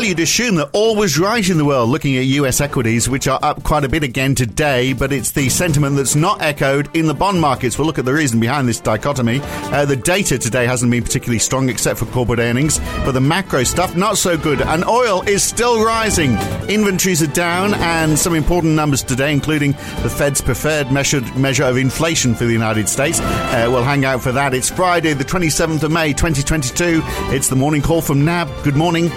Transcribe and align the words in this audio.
Well, 0.00 0.08
you'd 0.08 0.20
assume 0.20 0.54
that 0.54 0.70
all 0.72 0.96
was 0.96 1.18
right 1.18 1.46
in 1.46 1.58
the 1.58 1.64
world 1.66 1.90
looking 1.90 2.16
at 2.16 2.24
US 2.24 2.62
equities, 2.62 3.06
which 3.06 3.28
are 3.28 3.38
up 3.42 3.62
quite 3.64 3.84
a 3.84 3.88
bit 3.88 4.02
again 4.02 4.34
today, 4.34 4.94
but 4.94 5.12
it's 5.12 5.32
the 5.32 5.50
sentiment 5.50 5.94
that's 5.96 6.14
not 6.14 6.40
echoed 6.40 6.96
in 6.96 7.04
the 7.04 7.12
bond 7.12 7.38
markets. 7.38 7.76
We'll 7.76 7.86
look 7.86 7.98
at 7.98 8.06
the 8.06 8.14
reason 8.14 8.40
behind 8.40 8.66
this 8.66 8.80
dichotomy. 8.80 9.40
Uh, 9.42 9.84
the 9.84 9.96
data 9.96 10.38
today 10.38 10.64
hasn't 10.64 10.90
been 10.90 11.02
particularly 11.02 11.38
strong 11.38 11.68
except 11.68 11.98
for 11.98 12.06
corporate 12.06 12.38
earnings, 12.38 12.78
but 13.04 13.12
the 13.12 13.20
macro 13.20 13.62
stuff 13.62 13.94
not 13.94 14.16
so 14.16 14.38
good. 14.38 14.62
And 14.62 14.86
oil 14.86 15.20
is 15.28 15.42
still 15.42 15.84
rising. 15.84 16.30
Inventories 16.70 17.22
are 17.22 17.34
down, 17.34 17.74
and 17.74 18.18
some 18.18 18.34
important 18.34 18.72
numbers 18.72 19.02
today, 19.02 19.34
including 19.34 19.72
the 20.02 20.08
Fed's 20.08 20.40
preferred 20.40 20.90
measure, 20.90 21.20
measure 21.36 21.64
of 21.64 21.76
inflation 21.76 22.34
for 22.34 22.46
the 22.46 22.52
United 22.54 22.88
States. 22.88 23.20
Uh, 23.20 23.66
we'll 23.68 23.84
hang 23.84 24.06
out 24.06 24.22
for 24.22 24.32
that. 24.32 24.54
It's 24.54 24.70
Friday, 24.70 25.12
the 25.12 25.26
27th 25.26 25.82
of 25.82 25.92
May, 25.92 26.14
2022. 26.14 27.02
It's 27.34 27.48
the 27.48 27.56
morning 27.56 27.82
call 27.82 28.00
from 28.00 28.24
NAB. 28.24 28.48
Good 28.64 28.76
morning. 28.76 29.10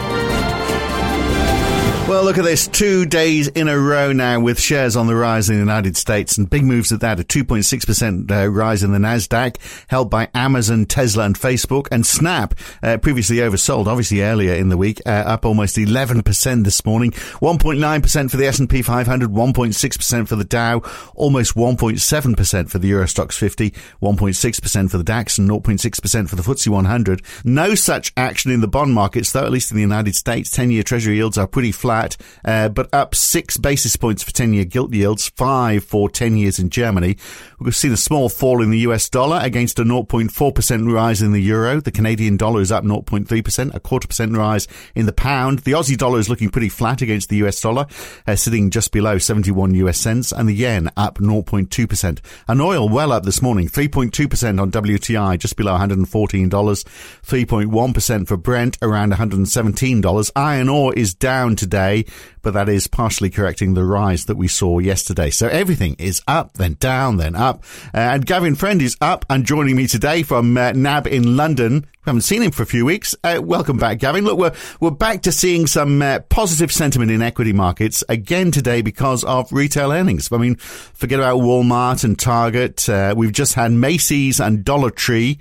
Well, 2.13 2.25
look 2.25 2.37
at 2.37 2.43
this. 2.43 2.67
Two 2.67 3.07
days 3.07 3.47
in 3.47 3.67
a 3.67 3.75
row 3.75 4.11
now 4.11 4.39
with 4.39 4.59
shares 4.59 4.95
on 4.95 5.07
the 5.07 5.15
rise 5.15 5.49
in 5.49 5.55
the 5.55 5.59
United 5.59 5.97
States 5.97 6.37
and 6.37 6.47
big 6.47 6.63
moves 6.63 6.91
at 6.91 6.99
that. 6.99 7.19
A 7.19 7.23
2.6% 7.23 8.29
uh, 8.29 8.47
rise 8.49 8.83
in 8.83 8.91
the 8.91 8.99
NASDAQ 8.99 9.57
held 9.87 10.11
by 10.11 10.29
Amazon, 10.35 10.85
Tesla 10.85 11.25
and 11.25 11.35
Facebook 11.35 11.87
and 11.91 12.05
Snap, 12.05 12.53
uh, 12.83 12.97
previously 12.97 13.37
oversold, 13.37 13.87
obviously 13.87 14.21
earlier 14.21 14.53
in 14.53 14.69
the 14.69 14.77
week, 14.77 15.01
uh, 15.07 15.09
up 15.09 15.43
almost 15.43 15.75
11% 15.75 16.63
this 16.63 16.85
morning. 16.85 17.09
1.9% 17.09 18.29
for 18.29 18.37
the 18.37 18.45
S&P 18.45 18.83
500, 18.83 19.31
1.6% 19.31 20.27
for 20.27 20.35
the 20.35 20.43
Dow, 20.43 20.83
almost 21.15 21.55
1.7% 21.55 22.69
for 22.69 22.77
the 22.77 22.89
Euro 22.89 23.05
Stoxx 23.05 23.33
50, 23.33 23.71
1.6% 23.71 24.91
for 24.91 24.99
the 24.99 25.03
DAX 25.03 25.39
and 25.39 25.49
0.6% 25.49 26.29
for 26.29 26.35
the 26.35 26.43
FTSE 26.43 26.67
100. 26.67 27.23
No 27.43 27.73
such 27.73 28.13
action 28.15 28.51
in 28.51 28.61
the 28.61 28.67
bond 28.67 28.93
markets, 28.93 29.31
though, 29.31 29.45
at 29.45 29.51
least 29.51 29.71
in 29.71 29.77
the 29.77 29.81
United 29.81 30.13
States. 30.13 30.55
10-year 30.55 30.83
treasury 30.83 31.15
yields 31.15 31.39
are 31.39 31.47
pretty 31.47 31.71
flat 31.71 32.02
flat, 32.03 32.17
uh, 32.45 32.69
but 32.69 32.93
up 32.93 33.15
six 33.15 33.57
basis 33.57 33.95
points 33.95 34.23
for 34.23 34.31
10 34.31 34.53
year 34.53 34.65
gilt 34.65 34.93
yields, 34.93 35.29
five 35.29 35.83
for 35.83 36.09
10 36.09 36.37
years 36.37 36.59
in 36.59 36.69
Germany. 36.69 37.17
We've 37.59 37.75
seen 37.75 37.91
a 37.91 37.97
small 37.97 38.29
fall 38.29 38.61
in 38.61 38.71
the 38.71 38.79
US 38.79 39.09
dollar 39.09 39.39
against 39.41 39.79
a 39.79 39.83
0.4% 39.83 40.93
rise 40.93 41.21
in 41.21 41.31
the 41.31 41.41
euro. 41.41 41.79
The 41.81 41.91
Canadian 41.91 42.37
dollar 42.37 42.61
is 42.61 42.71
up 42.71 42.83
0.3%, 42.83 43.73
a 43.73 43.79
quarter 43.79 44.07
percent 44.07 44.35
rise 44.35 44.67
in 44.95 45.05
the 45.05 45.13
pound. 45.13 45.59
The 45.59 45.73
Aussie 45.73 45.97
dollar 45.97 46.19
is 46.19 46.29
looking 46.29 46.49
pretty 46.49 46.69
flat 46.69 47.01
against 47.01 47.29
the 47.29 47.37
US 47.37 47.61
dollar, 47.61 47.87
uh, 48.27 48.35
sitting 48.35 48.69
just 48.69 48.91
below 48.91 49.17
71 49.17 49.73
US 49.75 49.97
cents, 49.97 50.31
and 50.31 50.47
the 50.49 50.53
yen 50.53 50.89
up 50.97 51.19
0.2%. 51.19 52.19
And 52.47 52.61
oil 52.61 52.89
well 52.89 53.11
up 53.11 53.23
this 53.23 53.41
morning, 53.41 53.67
3.2% 53.67 54.61
on 54.61 54.71
WTI, 54.71 55.39
just 55.39 55.55
below 55.55 55.77
$114, 55.77 56.49
3.1% 56.49 58.27
for 58.27 58.37
Brent, 58.37 58.77
around 58.81 59.13
$117. 59.13 60.31
Iron 60.35 60.69
ore 60.69 60.93
is 60.93 61.13
down 61.13 61.55
today 61.55 61.82
today, 61.83 62.11
but 62.41 62.53
that 62.53 62.69
is 62.69 62.87
partially 62.87 63.29
correcting 63.29 63.73
the 63.73 63.83
rise 63.83 64.25
that 64.25 64.37
we 64.37 64.47
saw 64.47 64.79
yesterday. 64.79 65.29
So 65.29 65.47
everything 65.47 65.95
is 65.99 66.21
up, 66.27 66.53
then 66.53 66.75
down, 66.79 67.17
then 67.17 67.35
up. 67.35 67.63
Uh, 67.93 67.99
and 67.99 68.25
Gavin 68.25 68.55
Friend 68.55 68.81
is 68.81 68.97
up 69.01 69.25
and 69.29 69.45
joining 69.45 69.75
me 69.75 69.87
today 69.87 70.23
from 70.23 70.57
uh, 70.57 70.71
NAB 70.71 71.07
in 71.07 71.37
London. 71.37 71.81
We 71.81 72.09
haven't 72.09 72.21
seen 72.21 72.41
him 72.41 72.51
for 72.51 72.63
a 72.63 72.65
few 72.65 72.85
weeks. 72.85 73.15
Uh, 73.23 73.39
welcome 73.41 73.77
back, 73.77 73.99
Gavin. 73.99 74.25
Look, 74.25 74.37
we're, 74.37 74.53
we're 74.81 74.91
back 74.91 75.21
to 75.21 75.31
seeing 75.31 75.67
some 75.67 76.01
uh, 76.01 76.19
positive 76.19 76.71
sentiment 76.71 77.11
in 77.11 77.21
equity 77.21 77.53
markets 77.53 78.03
again 78.09 78.51
today 78.51 78.81
because 78.81 79.23
of 79.23 79.51
retail 79.53 79.91
earnings. 79.91 80.29
I 80.31 80.37
mean, 80.37 80.55
forget 80.55 81.19
about 81.19 81.39
Walmart 81.39 82.03
and 82.03 82.19
Target. 82.19 82.89
Uh, 82.89 83.13
we've 83.15 83.31
just 83.31 83.53
had 83.53 83.71
Macy's 83.71 84.41
and 84.41 84.65
Dollar 84.65 84.89
Tree 84.89 85.39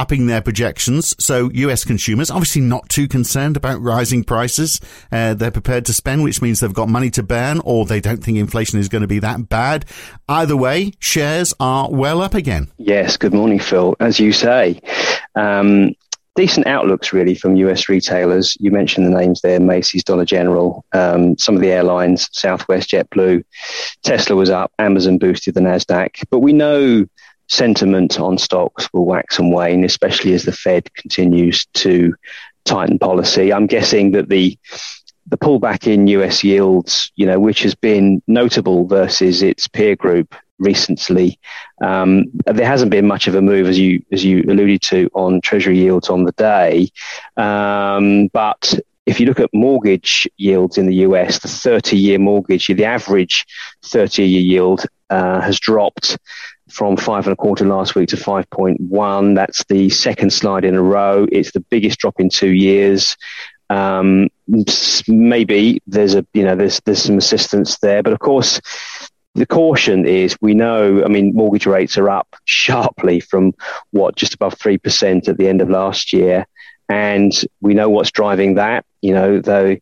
upping 0.00 0.26
their 0.26 0.40
projections. 0.40 1.14
So 1.22 1.50
US 1.52 1.84
consumers 1.84 2.30
obviously 2.30 2.62
not 2.62 2.88
too 2.88 3.06
concerned 3.06 3.58
about 3.58 3.82
rising 3.82 4.24
prices. 4.24 4.80
Uh, 5.12 5.34
they're 5.34 5.50
prepared 5.50 5.84
to 5.86 5.92
spend, 5.92 6.24
which 6.24 6.40
means 6.40 6.60
they've 6.60 6.72
got 6.72 6.88
money 6.88 7.10
to 7.10 7.22
burn 7.22 7.60
or 7.66 7.84
they 7.84 8.00
don't 8.00 8.24
think 8.24 8.38
inflation 8.38 8.78
is 8.78 8.88
going 8.88 9.02
to 9.02 9.08
be 9.08 9.18
that 9.18 9.50
bad. 9.50 9.84
Either 10.26 10.56
way, 10.56 10.92
shares 11.00 11.52
are 11.60 11.90
well 11.90 12.22
up 12.22 12.32
again. 12.32 12.68
Yes. 12.78 13.18
Good 13.18 13.34
morning, 13.34 13.58
Phil. 13.58 13.94
As 14.00 14.18
you 14.18 14.32
say, 14.32 14.80
um, 15.34 15.94
decent 16.34 16.66
outlooks 16.66 17.12
really 17.12 17.34
from 17.34 17.56
US 17.56 17.90
retailers. 17.90 18.56
You 18.58 18.70
mentioned 18.70 19.06
the 19.06 19.10
names 19.10 19.42
there, 19.42 19.60
Macy's, 19.60 20.02
Dollar 20.02 20.24
General, 20.24 20.82
um, 20.92 21.36
some 21.36 21.56
of 21.56 21.60
the 21.60 21.70
airlines, 21.70 22.30
Southwest, 22.32 22.88
JetBlue, 22.88 23.44
Tesla 24.02 24.34
was 24.34 24.48
up, 24.48 24.72
Amazon 24.78 25.18
boosted 25.18 25.52
the 25.52 25.60
NASDAQ. 25.60 26.24
But 26.30 26.38
we 26.38 26.54
know 26.54 27.04
sentiment 27.50 28.18
on 28.20 28.38
stocks 28.38 28.88
will 28.92 29.04
wax 29.04 29.38
and 29.38 29.52
wane, 29.52 29.84
especially 29.84 30.32
as 30.32 30.44
the 30.44 30.52
Fed 30.52 30.92
continues 30.94 31.66
to 31.74 32.14
tighten 32.64 32.98
policy. 32.98 33.52
I'm 33.52 33.66
guessing 33.66 34.12
that 34.12 34.28
the 34.28 34.56
the 35.26 35.36
pullback 35.36 35.86
in 35.86 36.06
US 36.08 36.42
yields, 36.42 37.12
you 37.14 37.26
know, 37.26 37.38
which 37.38 37.62
has 37.62 37.74
been 37.74 38.22
notable 38.26 38.86
versus 38.86 39.42
its 39.42 39.68
peer 39.68 39.94
group 39.94 40.34
recently, 40.58 41.38
um, 41.82 42.24
there 42.46 42.66
hasn't 42.66 42.90
been 42.90 43.06
much 43.06 43.28
of 43.28 43.34
a 43.34 43.42
move, 43.42 43.68
as 43.68 43.78
you 43.78 44.02
as 44.12 44.24
you 44.24 44.42
alluded 44.48 44.82
to, 44.82 45.10
on 45.14 45.40
Treasury 45.40 45.78
yields 45.78 46.08
on 46.08 46.24
the 46.24 46.32
day. 46.32 46.88
Um, 47.36 48.28
but 48.28 48.78
if 49.06 49.18
you 49.18 49.26
look 49.26 49.40
at 49.40 49.50
mortgage 49.52 50.28
yields 50.36 50.78
in 50.78 50.86
the 50.86 50.96
US, 51.06 51.40
the 51.40 51.48
30 51.48 51.96
year 51.96 52.18
mortgage, 52.18 52.68
the 52.68 52.84
average 52.84 53.44
30 53.84 54.22
year 54.24 54.40
yield 54.40 54.86
uh, 55.10 55.40
has 55.40 55.58
dropped 55.58 56.16
from 56.70 56.96
five 56.96 57.26
and 57.26 57.32
a 57.32 57.36
quarter 57.36 57.64
last 57.64 57.94
week 57.94 58.08
to 58.10 58.16
5.1. 58.16 59.34
That's 59.34 59.64
the 59.64 59.90
second 59.90 60.32
slide 60.32 60.64
in 60.64 60.74
a 60.74 60.82
row. 60.82 61.26
It's 61.30 61.52
the 61.52 61.60
biggest 61.60 61.98
drop 61.98 62.20
in 62.20 62.28
two 62.28 62.52
years. 62.52 63.16
Um, 63.68 64.28
maybe 65.06 65.80
there's 65.86 66.14
a, 66.14 66.26
you 66.34 66.44
know, 66.44 66.56
there's, 66.56 66.80
there's 66.84 67.02
some 67.02 67.18
assistance 67.18 67.78
there, 67.78 68.02
but 68.02 68.12
of 68.12 68.18
course, 68.18 68.60
the 69.34 69.46
caution 69.46 70.06
is 70.06 70.36
we 70.40 70.54
know, 70.54 71.04
I 71.04 71.08
mean, 71.08 71.34
mortgage 71.34 71.66
rates 71.66 71.96
are 71.96 72.10
up 72.10 72.34
sharply 72.44 73.20
from 73.20 73.54
what, 73.92 74.16
just 74.16 74.34
above 74.34 74.58
3% 74.58 75.28
at 75.28 75.38
the 75.38 75.48
end 75.48 75.60
of 75.60 75.70
last 75.70 76.12
year. 76.12 76.46
And 76.88 77.32
we 77.60 77.74
know 77.74 77.88
what's 77.88 78.10
driving 78.10 78.56
that, 78.56 78.84
you 79.00 79.14
know, 79.14 79.40
though 79.40 79.76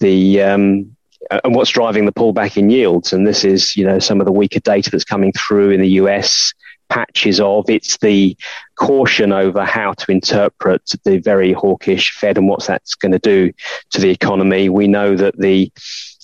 the, 0.00 0.42
um, 0.42 0.96
and 1.44 1.54
what's 1.54 1.70
driving 1.70 2.06
the 2.06 2.12
pullback 2.12 2.56
in 2.56 2.70
yields. 2.70 3.12
And 3.12 3.26
this 3.26 3.44
is, 3.44 3.76
you 3.76 3.84
know, 3.84 3.98
some 3.98 4.20
of 4.20 4.26
the 4.26 4.32
weaker 4.32 4.60
data 4.60 4.90
that's 4.90 5.04
coming 5.04 5.32
through 5.32 5.70
in 5.70 5.80
the 5.80 5.90
US 5.90 6.52
patches 6.88 7.40
of. 7.40 7.68
It's 7.70 7.96
the 7.98 8.36
caution 8.76 9.32
over 9.32 9.64
how 9.64 9.92
to 9.94 10.10
interpret 10.10 10.82
the 11.04 11.18
very 11.18 11.52
hawkish 11.52 12.12
Fed 12.12 12.36
and 12.36 12.48
what 12.48 12.66
that's 12.66 12.94
going 12.94 13.12
to 13.12 13.18
do 13.18 13.52
to 13.90 14.00
the 14.00 14.10
economy. 14.10 14.68
We 14.68 14.88
know 14.88 15.16
that 15.16 15.38
the 15.38 15.72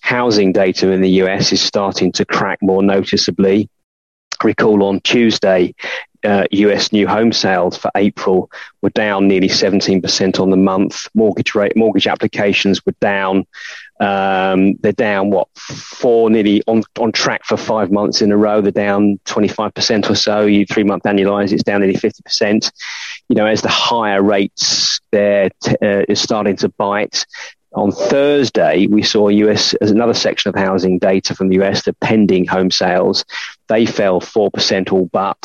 housing 0.03 0.53
data 0.53 0.91
in 0.91 1.01
the 1.01 1.11
US 1.23 1.53
is 1.53 1.63
starting 1.63 2.13
to 2.13 2.25
crack 2.25 2.59
more 2.63 2.83
noticeably. 2.83 3.71
Recall 4.45 4.83
on 4.85 5.01
Tuesday, 5.01 5.75
uh, 6.25 6.45
US 6.51 6.93
new 6.93 7.07
home 7.07 7.33
sales 7.33 7.77
for 7.79 7.91
April 7.97 8.51
were 8.83 8.91
down 8.91 9.29
nearly 9.29 9.49
17% 9.49 10.41
on 10.41 10.51
the 10.51 10.57
month. 10.57 11.09
Mortgage 11.15 11.55
rate, 11.55 11.77
mortgage 11.77 12.07
applications 12.07 12.85
were 12.85 12.95
down 13.01 13.47
um, 14.01 14.75
they're 14.81 14.93
down 14.93 15.31
what 15.31 15.49
four, 15.57 16.29
nearly 16.31 16.63
on 16.67 16.83
on 16.99 17.13
track 17.13 17.45
for 17.45 17.57
five 17.57 17.91
months 17.91 18.21
in 18.21 18.31
a 18.31 18.37
row. 18.37 18.61
They're 18.61 18.73
down 18.73 19.19
25% 19.25 20.11
or 20.11 20.15
so. 20.15 20.43
You 20.43 20.67
three 20.67 20.85
month 20.85 21.05
annualize, 21.05 21.53
it's 21.53 21.63
down 21.63 21.81
nearly 21.81 21.97
50%. 21.97 22.73
You 23.29 23.37
know, 23.37 23.47
as 23.47 23.63
the 23.63 23.69
higher 23.69 24.23
rates 24.23 25.01
there 25.13 25.51
t- 25.63 25.77
uh, 25.83 26.05
is 26.09 26.21
starting 26.21 26.57
to 26.57 26.69
bite, 26.69 27.27
on 27.75 27.93
Thursday, 27.93 28.87
we 28.87 29.03
saw 29.03 29.29
US 29.29 29.75
as 29.75 29.91
another 29.91 30.15
section 30.15 30.49
of 30.49 30.55
housing 30.55 30.99
data 30.99 31.35
from 31.35 31.49
the 31.49 31.63
US, 31.63 31.85
the 31.85 31.93
pending 31.95 32.47
home 32.47 32.71
sales. 32.71 33.25
They 33.69 33.85
fell 33.85 34.21
4% 34.21 34.93
all 34.93 35.07
but, 35.13 35.43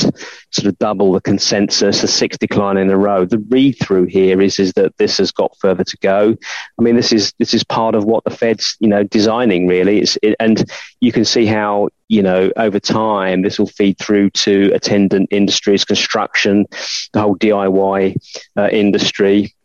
sort 0.52 0.68
of 0.68 0.78
double 0.78 1.12
the 1.12 1.22
consensus, 1.22 2.02
the 2.02 2.08
sixth 2.08 2.40
decline 2.40 2.78
in 2.78 2.90
a 2.90 2.98
row. 2.98 3.26
The 3.26 3.40
read 3.40 3.78
through 3.82 4.06
here 4.06 4.40
is, 4.40 4.60
is 4.60 4.74
that 4.74 4.96
this 4.98 5.18
has 5.18 5.32
got 5.32 5.58
further 5.60 5.84
to 5.84 5.98
go. 5.98 6.38
I 6.80 6.82
mean, 6.82 6.96
this 6.96 7.12
is, 7.12 7.34
this 7.40 7.54
is 7.54 7.64
part 7.64 7.96
of 7.96 8.06
what 8.06 8.24
the 8.24 8.30
Fed's, 8.30 8.78
you 8.80 8.88
know, 8.88 9.04
designing 9.04 9.68
really. 9.68 10.02
It's, 10.02 10.18
it, 10.22 10.36
and 10.40 10.64
you 11.00 11.12
can 11.12 11.26
see 11.26 11.48
how, 11.48 11.90
you 12.08 12.22
know, 12.22 12.52
over 12.56 12.80
time, 12.80 13.42
this 13.42 13.58
will 13.58 13.68
feed 13.68 13.98
through 13.98 14.30
to 14.32 14.72
attendant 14.74 15.30
industries, 15.32 15.84
construction, 15.84 16.68
the 17.14 17.22
whole 17.22 17.36
DIY 17.36 18.16
uh, 18.56 18.70
industry 18.72 19.56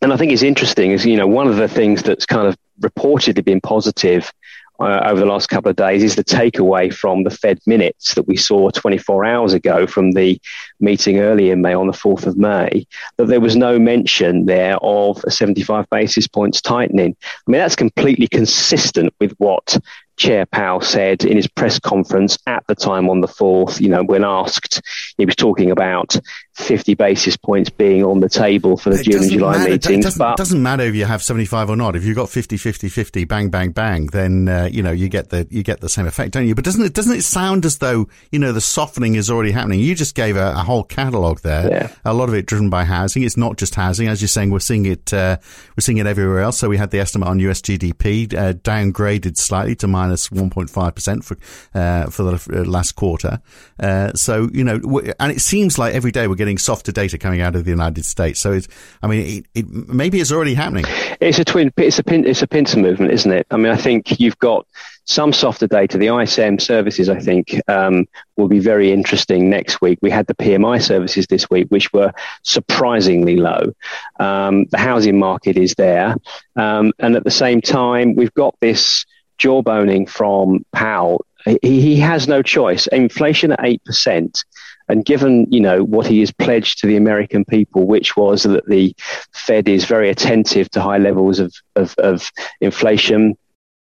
and 0.00 0.12
I 0.12 0.16
think 0.16 0.32
it's 0.32 0.42
interesting 0.42 0.92
is, 0.92 1.04
you 1.04 1.16
know, 1.16 1.26
one 1.26 1.48
of 1.48 1.56
the 1.56 1.68
things 1.68 2.02
that's 2.02 2.26
kind 2.26 2.46
of 2.46 2.56
reportedly 2.80 3.44
been 3.44 3.60
positive 3.60 4.32
uh, 4.80 5.00
over 5.06 5.18
the 5.18 5.26
last 5.26 5.48
couple 5.48 5.70
of 5.70 5.76
days 5.76 6.04
is 6.04 6.14
the 6.14 6.22
takeaway 6.22 6.92
from 6.92 7.24
the 7.24 7.30
Fed 7.30 7.58
minutes 7.66 8.14
that 8.14 8.28
we 8.28 8.36
saw 8.36 8.70
24 8.70 9.24
hours 9.24 9.52
ago 9.52 9.86
from 9.88 10.12
the 10.12 10.40
meeting 10.78 11.18
early 11.18 11.50
in 11.50 11.60
May 11.60 11.74
on 11.74 11.88
the 11.88 11.92
4th 11.92 12.26
of 12.26 12.36
May, 12.36 12.86
that 13.16 13.26
there 13.26 13.40
was 13.40 13.56
no 13.56 13.78
mention 13.78 14.46
there 14.46 14.76
of 14.76 15.22
a 15.24 15.32
75 15.32 15.90
basis 15.90 16.28
points 16.28 16.60
tightening. 16.60 17.16
I 17.24 17.50
mean, 17.50 17.58
that's 17.60 17.74
completely 17.74 18.28
consistent 18.28 19.12
with 19.18 19.32
what 19.38 19.78
Chair 20.16 20.46
Powell 20.46 20.80
said 20.80 21.24
in 21.24 21.36
his 21.36 21.48
press 21.48 21.78
conference 21.78 22.38
at 22.46 22.64
the 22.68 22.74
time 22.74 23.08
on 23.08 23.20
the 23.20 23.28
4th, 23.28 23.80
you 23.80 23.88
know, 23.88 24.04
when 24.04 24.24
asked, 24.24 24.80
he 25.16 25.24
was 25.24 25.36
talking 25.36 25.70
about 25.70 26.16
50 26.58 26.94
basis 26.94 27.36
points 27.36 27.70
being 27.70 28.04
on 28.04 28.20
the 28.20 28.28
table 28.28 28.76
for 28.76 28.90
the 28.90 28.98
it 28.98 29.04
June 29.04 29.22
and 29.22 29.30
July 29.30 29.52
matter, 29.58 29.70
meetings. 29.70 29.98
It 29.98 30.02
doesn't, 30.02 30.18
but 30.18 30.36
doesn't 30.36 30.62
matter 30.62 30.82
if 30.82 30.94
you 30.94 31.04
have 31.04 31.22
75 31.22 31.70
or 31.70 31.76
not. 31.76 31.94
If 31.94 32.04
you've 32.04 32.16
got 32.16 32.28
50, 32.28 32.56
50, 32.56 32.88
50, 32.88 33.24
bang, 33.24 33.48
bang, 33.48 33.70
bang, 33.70 34.06
then, 34.06 34.48
uh, 34.48 34.68
you 34.70 34.82
know, 34.82 34.90
you 34.90 35.08
get 35.08 35.30
the, 35.30 35.46
you 35.50 35.62
get 35.62 35.80
the 35.80 35.88
same 35.88 36.06
effect, 36.06 36.32
don't 36.32 36.46
you? 36.46 36.54
But 36.54 36.64
doesn't 36.64 36.84
it, 36.84 36.94
doesn't 36.94 37.16
it 37.16 37.22
sound 37.22 37.64
as 37.64 37.78
though, 37.78 38.08
you 38.32 38.40
know, 38.40 38.52
the 38.52 38.60
softening 38.60 39.14
is 39.14 39.30
already 39.30 39.52
happening? 39.52 39.78
You 39.80 39.94
just 39.94 40.16
gave 40.16 40.36
a, 40.36 40.50
a 40.50 40.64
whole 40.64 40.82
catalogue 40.82 41.40
there. 41.40 41.70
Yeah. 41.70 41.88
A 42.04 42.12
lot 42.12 42.28
of 42.28 42.34
it 42.34 42.46
driven 42.46 42.70
by 42.70 42.84
housing. 42.84 43.22
It's 43.22 43.36
not 43.36 43.56
just 43.56 43.76
housing. 43.76 44.08
As 44.08 44.20
you're 44.20 44.28
saying, 44.28 44.50
we're 44.50 44.58
seeing 44.58 44.86
it, 44.86 45.12
uh, 45.12 45.38
we're 45.76 45.82
seeing 45.82 45.98
it 45.98 46.06
everywhere 46.06 46.40
else. 46.40 46.58
So 46.58 46.68
we 46.68 46.76
had 46.76 46.90
the 46.90 46.98
estimate 46.98 47.28
on 47.28 47.38
US 47.40 47.60
GDP, 47.60 48.34
uh, 48.34 48.52
downgraded 48.54 49.36
slightly 49.36 49.76
to 49.76 49.86
minus 49.86 50.28
1.5% 50.28 51.24
for, 51.24 51.36
uh, 51.78 52.10
for 52.10 52.24
the 52.24 52.64
last 52.68 52.92
quarter. 52.96 53.40
Uh, 53.78 54.12
so, 54.14 54.48
you 54.52 54.64
know, 54.64 54.80
and 55.20 55.30
it 55.30 55.40
seems 55.40 55.78
like 55.78 55.94
every 55.94 56.10
day 56.10 56.26
we're 56.26 56.34
getting 56.34 56.47
softer 56.56 56.92
data 56.92 57.18
coming 57.18 57.42
out 57.42 57.54
of 57.54 57.64
the 57.64 57.70
United 57.70 58.04
States. 58.06 58.40
So 58.40 58.52
it's, 58.52 58.68
I 59.02 59.08
mean, 59.08 59.44
it, 59.54 59.60
it, 59.60 59.68
maybe 59.68 60.20
it's 60.20 60.32
already 60.32 60.54
happening. 60.54 60.84
It's 61.20 61.38
a 61.38 61.44
twin, 61.44 61.72
it's 61.76 61.98
a 61.98 62.04
pin, 62.04 62.26
it's 62.26 62.42
a 62.42 62.46
pincer 62.46 62.78
movement, 62.78 63.12
isn't 63.12 63.30
it? 63.30 63.46
I 63.50 63.56
mean, 63.56 63.72
I 63.72 63.76
think 63.76 64.18
you've 64.20 64.38
got 64.38 64.66
some 65.04 65.32
softer 65.32 65.66
data. 65.66 65.98
The 65.98 66.08
ISM 66.08 66.58
services, 66.58 67.08
I 67.08 67.18
think, 67.18 67.60
um, 67.66 68.06
will 68.36 68.48
be 68.48 68.58
very 68.58 68.92
interesting 68.92 69.50
next 69.50 69.80
week. 69.80 69.98
We 70.02 70.10
had 70.10 70.26
the 70.26 70.34
PMI 70.34 70.82
services 70.82 71.26
this 71.26 71.48
week, 71.50 71.66
which 71.68 71.92
were 71.92 72.12
surprisingly 72.42 73.36
low. 73.36 73.72
Um, 74.20 74.66
the 74.66 74.78
housing 74.78 75.18
market 75.18 75.56
is 75.56 75.74
there. 75.74 76.14
Um, 76.56 76.92
and 76.98 77.16
at 77.16 77.24
the 77.24 77.30
same 77.30 77.60
time, 77.60 78.14
we've 78.16 78.34
got 78.34 78.54
this 78.60 79.06
jawboning 79.38 80.08
from 80.08 80.64
Powell. 80.72 81.24
He, 81.44 81.80
he 81.80 81.96
has 82.00 82.28
no 82.28 82.42
choice. 82.42 82.86
Inflation 82.88 83.52
at 83.52 83.60
8%. 83.60 84.44
And 84.88 85.04
given, 85.04 85.46
you 85.50 85.60
know, 85.60 85.84
what 85.84 86.06
he 86.06 86.20
has 86.20 86.32
pledged 86.32 86.78
to 86.80 86.86
the 86.86 86.96
American 86.96 87.44
people, 87.44 87.86
which 87.86 88.16
was 88.16 88.44
that 88.44 88.66
the 88.66 88.94
Fed 89.32 89.68
is 89.68 89.84
very 89.84 90.10
attentive 90.10 90.70
to 90.70 90.80
high 90.80 90.98
levels 90.98 91.38
of, 91.38 91.54
of, 91.76 91.94
of 91.98 92.30
inflation, 92.60 93.36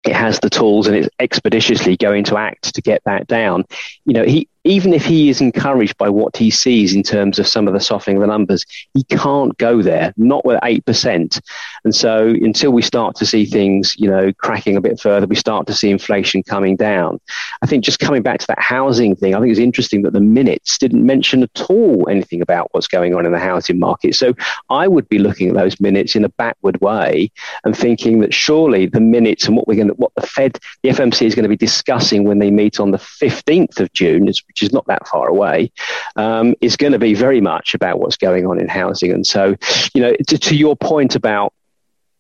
it 0.06 0.16
has 0.16 0.40
the 0.40 0.50
tools 0.50 0.88
and 0.88 0.96
it's 0.96 1.10
expeditiously 1.20 1.98
going 1.98 2.24
to 2.26 2.38
act 2.38 2.76
to 2.76 2.82
get 2.82 3.02
that 3.06 3.28
down. 3.28 3.66
You 4.06 4.14
know, 4.14 4.24
he 4.24 4.48
even 4.64 4.94
if 4.94 5.06
he 5.06 5.30
is 5.30 5.42
encouraged 5.42 5.98
by 5.98 6.10
what 6.10 6.36
he 6.36 6.50
sees 6.50 6.94
in 6.94 7.04
terms 7.04 7.40
of 7.40 7.48
some 7.48 7.68
of 7.68 7.74
the 7.74 7.80
softening 7.80 8.18
of 8.18 8.22
the 8.22 8.28
numbers, 8.28 8.66
he 8.94 9.04
can't 9.06 9.58
go 9.58 9.82
there, 9.82 10.14
not 10.18 10.46
with 10.46 10.60
8%. 10.62 11.42
And 11.86 11.96
so 11.96 12.28
until 12.28 12.72
we 12.72 12.82
start 12.82 13.16
to 13.18 13.26
see 13.26 13.46
things, 13.46 13.96
you 13.98 14.10
know, 14.10 14.34
cracking 14.34 14.76
a 14.76 14.82
bit 14.82 15.00
further, 15.00 15.28
we 15.28 15.36
start 15.36 15.66
to 15.68 15.74
see 15.74 15.90
inflation 15.90 16.44
coming 16.44 16.76
down. 16.76 17.20
I 17.62 17.68
think 17.68 17.84
just 17.84 18.00
coming 18.00 18.22
back 18.22 18.40
to 18.40 18.48
that 18.48 18.60
housing 18.60 19.16
thing, 19.16 19.34
I 19.34 19.40
think 19.40 19.52
it's 19.52 19.60
interesting 19.60 20.02
that 20.04 20.14
the 20.14 20.22
minutes 20.22 20.78
didn't 20.78 21.06
mention 21.06 21.44
at 21.44 21.62
all 21.70 22.08
anything 22.10 22.42
about 22.42 22.68
what's 22.72 22.88
going 22.88 23.16
on 23.16 23.26
in 23.26 23.32
the 23.32 23.40
housing 23.40 23.80
market. 23.80 24.16
So 24.16 24.34
I 24.70 24.88
would 24.88 25.08
be 25.08 25.20
looking 25.20 25.50
at 25.50 25.56
those 25.56 25.80
minutes 25.80 26.16
in 26.16 26.26
a 26.26 26.30
backward 26.30 26.80
way 26.82 27.32
and 27.64 27.78
thinking 27.78 28.20
that 28.20 28.34
surely 28.34 28.88
the 28.88 29.00
minutes 29.00 29.48
and 29.48 29.56
what 29.56 29.68
we're 29.68 29.76
going 29.76 29.88
to, 29.88 29.94
what 29.94 30.14
the 30.16 30.28
Fed, 30.28 30.60
the 30.84 30.90
FMC 30.90 31.26
is 31.26 31.36
going 31.36 31.44
to 31.44 31.50
be 31.50 31.58
discussing 31.58 32.26
when 32.26 32.40
they 32.40 32.52
meet 32.52 32.80
on 32.80 32.92
the 32.92 32.98
15th 32.98 33.80
of 33.80 33.92
June 33.94 34.28
is 34.28 34.44
which 34.60 34.70
is 34.70 34.74
not 34.74 34.86
that 34.88 35.08
far 35.08 35.28
away, 35.28 35.72
um, 36.16 36.56
is 36.62 36.76
going 36.76 36.94
to 36.94 37.00
be 37.00 37.14
very 37.14 37.42
much 37.42 37.74
about 37.74 38.00
what's 38.00 38.18
going 38.18 38.46
on 38.46 38.60
in 38.60 38.68
housing. 38.68 39.12
And 39.12 39.26
so, 39.26 39.56
you 39.94 40.02
know, 40.02 40.14
to, 40.28 40.38
to 40.38 40.56
your 40.56 40.76
point 40.76 41.16
about 41.16 41.54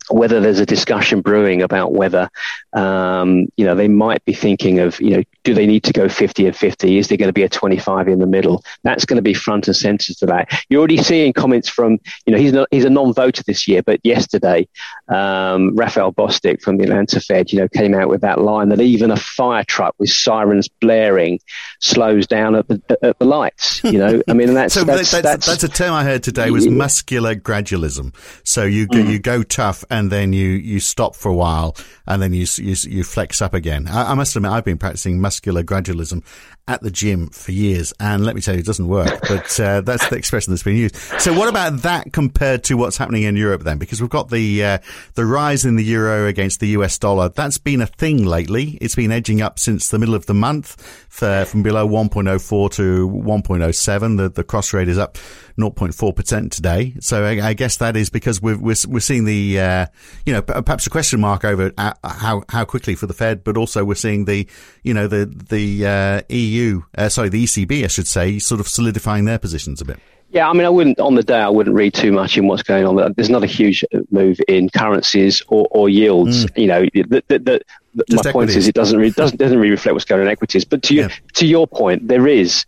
whether 0.09 0.39
there's 0.39 0.59
a 0.59 0.65
discussion 0.65 1.21
brewing 1.21 1.62
about 1.62 1.91
whether 1.91 2.30
um, 2.74 3.45
you 3.57 3.65
know 3.65 3.75
they 3.75 3.88
might 3.88 4.25
be 4.25 4.33
thinking 4.33 4.80
of 4.80 5.00
you 5.00 5.18
know 5.18 5.24
do 5.50 5.56
they 5.56 5.68
need 5.68 5.84
to 5.84 5.94
go 5.94 6.10
50 6.10 6.48
and 6.48 6.56
50 6.56 6.98
is 6.98 7.07
there 7.07 7.18
going 7.18 7.30
to 7.30 7.34
be 7.34 7.44
a 7.44 7.50
25 7.50 8.07
in 8.07 8.19
the 8.19 8.25
middle? 8.25 8.63
That's 8.84 9.06
going 9.06 9.18
to 9.18 9.22
be 9.22 9.34
front 9.34 9.68
and 9.68 9.75
center 9.75 10.13
to 10.16 10.25
that 10.25 10.66
you're 10.69 10.80
already 10.80 10.98
seeing 10.98 11.34
comments 11.34 11.69
from 11.69 12.00
you 12.25 12.34
know 12.34 12.38
he's 12.38 12.54
not 12.54 12.68
he's 12.72 12.86
a 12.86 12.90
non-voter 12.90 13.44
this 13.44 13.68
year 13.68 13.81
but 13.84 14.00
yesterday 14.04 14.68
um, 15.07 15.75
Raphael 15.75 16.12
Bostic 16.12 16.62
from 16.62 16.78
the 16.78 16.84
Atlanta 16.84 17.22
Fed 17.22 17.51
you 17.51 17.60
know 17.60 17.68
came 17.69 17.94
out 17.94 18.10
with 18.10 18.22
that 18.22 18.40
line 18.42 18.69
that 18.69 18.81
even 18.81 19.12
a 19.12 19.18
fire 19.18 19.63
truck 19.63 19.96
with 20.00 20.10
sirens 20.10 20.68
blaring 20.81 21.40
slows 21.80 22.28
down 22.28 22.56
at 22.56 22.68
the, 22.68 22.81
at 23.01 23.18
the 23.19 23.25
lights 23.25 23.81
you 23.84 24.00
know? 24.00 24.22
I 24.28 24.34
mean 24.34 24.54
that's 24.54 24.74
so 24.80 24.84
that's, 24.84 25.12
that's, 25.12 25.24
that's, 25.24 25.46
that's, 25.46 25.63
a 25.63 25.69
term 25.69 25.94
I 25.94 26.04
heard 26.04 26.24
today 26.24 26.50
was 26.51 26.68
muscular 26.68 27.36
gradualism. 27.36 28.13
So 28.44 28.63
you 28.63 28.88
go, 28.88 28.98
mm. 28.98 29.12
you 29.12 29.19
go 29.19 29.44
tough 29.44 29.84
and 29.90 30.10
and 30.10 30.12
then 30.12 30.34
you, 30.34 30.48
you 30.48 30.80
stop 30.80 31.16
for 31.16 31.30
a 31.30 31.36
while 31.36 31.75
and 32.07 32.22
then 32.22 32.34
you, 32.34 32.46
you, 32.57 32.75
you 32.88 33.04
flex 33.04 33.42
up 33.42 33.54
again. 33.54 33.88
I, 33.88 34.12
I 34.12 34.13
must 34.16 34.36
admit, 34.36 34.51
I've 34.51 34.66
been 34.66 34.78
practicing 34.80 35.22
muscular 35.22 35.38
gradualism 35.41 36.24
at 36.68 36.81
the 36.81 36.91
gym 36.91 37.27
for 37.30 37.51
years, 37.51 37.94
and 38.00 38.24
let 38.25 38.36
me 38.36 38.41
tell 38.41 38.53
you, 38.53 38.59
it 38.59 38.65
doesn't 38.65 38.88
work. 38.88 39.21
But 39.27 39.59
uh, 39.59 39.81
that's 39.81 40.07
the 40.09 40.15
expression 40.15 40.51
that's 40.51 40.63
been 40.63 40.75
used. 40.75 40.95
So, 41.19 41.38
what 41.38 41.50
about 41.50 41.81
that 41.81 42.13
compared 42.13 42.63
to 42.65 42.75
what's 42.75 42.97
happening 42.97 43.24
in 43.24 43.36
Europe 43.36 43.63
then? 43.63 43.77
Because 43.77 44.01
we've 44.01 44.09
got 44.09 44.30
the 44.30 44.63
uh, 44.63 44.77
the 45.15 45.25
rise 45.25 45.65
in 45.65 45.75
the 45.75 45.83
euro 45.83 46.27
against 46.27 46.59
the 46.59 46.69
US 46.69 46.97
dollar. 46.97 47.30
That's 47.30 47.57
been 47.57 47.81
a 47.81 47.88
thing 47.88 48.25
lately. 48.25 48.77
It's 48.81 48.95
been 48.95 49.12
edging 49.12 49.41
up 49.41 49.59
since 49.59 49.89
the 49.89 50.00
middle 50.00 50.15
of 50.15 50.25
the 50.25 50.33
month, 50.33 51.06
for, 51.09 51.45
from 51.45 51.63
below 51.63 51.88
1.04 51.88 52.71
to 52.71 53.09
1.07. 53.09 54.17
The 54.17 54.29
the 54.29 54.44
cross 54.44 54.73
rate 54.73 54.88
is 54.88 54.97
up 54.97 55.17
0.4 55.57 56.15
percent 56.15 56.51
today. 56.51 56.95
So, 57.01 57.25
I, 57.25 57.50
I, 57.50 57.53
guess 57.53 57.77
that 57.77 57.97
is 57.97 58.09
because 58.09 58.41
we're 58.41 58.57
we're, 58.57 58.75
we're 58.88 59.00
seeing 59.00 59.25
the 59.25 59.59
uh, 59.59 59.85
you 60.25 60.33
know 60.33 60.41
perhaps 60.41 60.88
a 60.88 60.89
question 60.89 61.19
mark 61.19 61.44
over 61.44 61.71
uh, 61.77 61.94
how 62.03 62.44
how 62.50 62.63
quickly 62.63 62.95
for 62.95 63.07
the 63.07 63.13
Fed, 63.13 63.44
but 63.44 63.57
also 63.57 63.83
we're 63.83 63.95
seeing 63.95 64.25
the 64.25 64.47
you 64.83 64.94
know 64.94 65.07
the 65.07 65.25
the 65.25 65.85
uh, 65.85 66.21
EU 66.29 66.81
uh, 66.97 67.09
sorry, 67.09 67.29
the 67.29 67.44
ECB, 67.44 67.83
I 67.83 67.88
should 67.88 68.07
say, 68.07 68.39
sort 68.39 68.59
of 68.59 68.67
solidifying 68.67 69.25
their 69.25 69.39
positions 69.39 69.81
a 69.81 69.85
bit. 69.85 70.00
Yeah, 70.31 70.47
I 70.47 70.53
mean, 70.53 70.65
I 70.65 70.69
wouldn't 70.69 70.99
on 70.99 71.15
the 71.15 71.23
day. 71.23 71.39
I 71.39 71.49
wouldn't 71.49 71.75
read 71.75 71.93
too 71.93 72.11
much 72.11 72.37
in 72.37 72.47
what's 72.47 72.61
going 72.61 72.85
on. 72.85 73.13
There's 73.13 73.31
not 73.31 73.43
a 73.43 73.47
huge 73.47 73.83
move 74.11 74.39
in 74.47 74.69
currencies 74.69 75.41
or, 75.47 75.67
or 75.71 75.89
yields. 75.89 76.45
Mm. 76.45 76.57
You 76.57 76.67
know, 76.67 76.81
the, 76.93 77.23
the, 77.27 77.39
the, 77.39 77.61
my 77.95 78.03
equities. 78.03 78.31
point 78.31 78.49
is, 78.51 78.67
it 78.67 78.75
doesn't 78.75 78.97
really, 78.97 79.11
doesn't 79.11 79.37
doesn't 79.37 79.57
really 79.57 79.71
reflect 79.71 79.93
what's 79.93 80.05
going 80.05 80.21
on 80.21 80.27
in 80.27 80.31
equities. 80.31 80.65
But 80.65 80.83
to 80.83 80.93
your 80.93 81.09
to 81.33 81.47
your 81.47 81.67
point, 81.67 82.07
there 82.07 82.27
is 82.27 82.65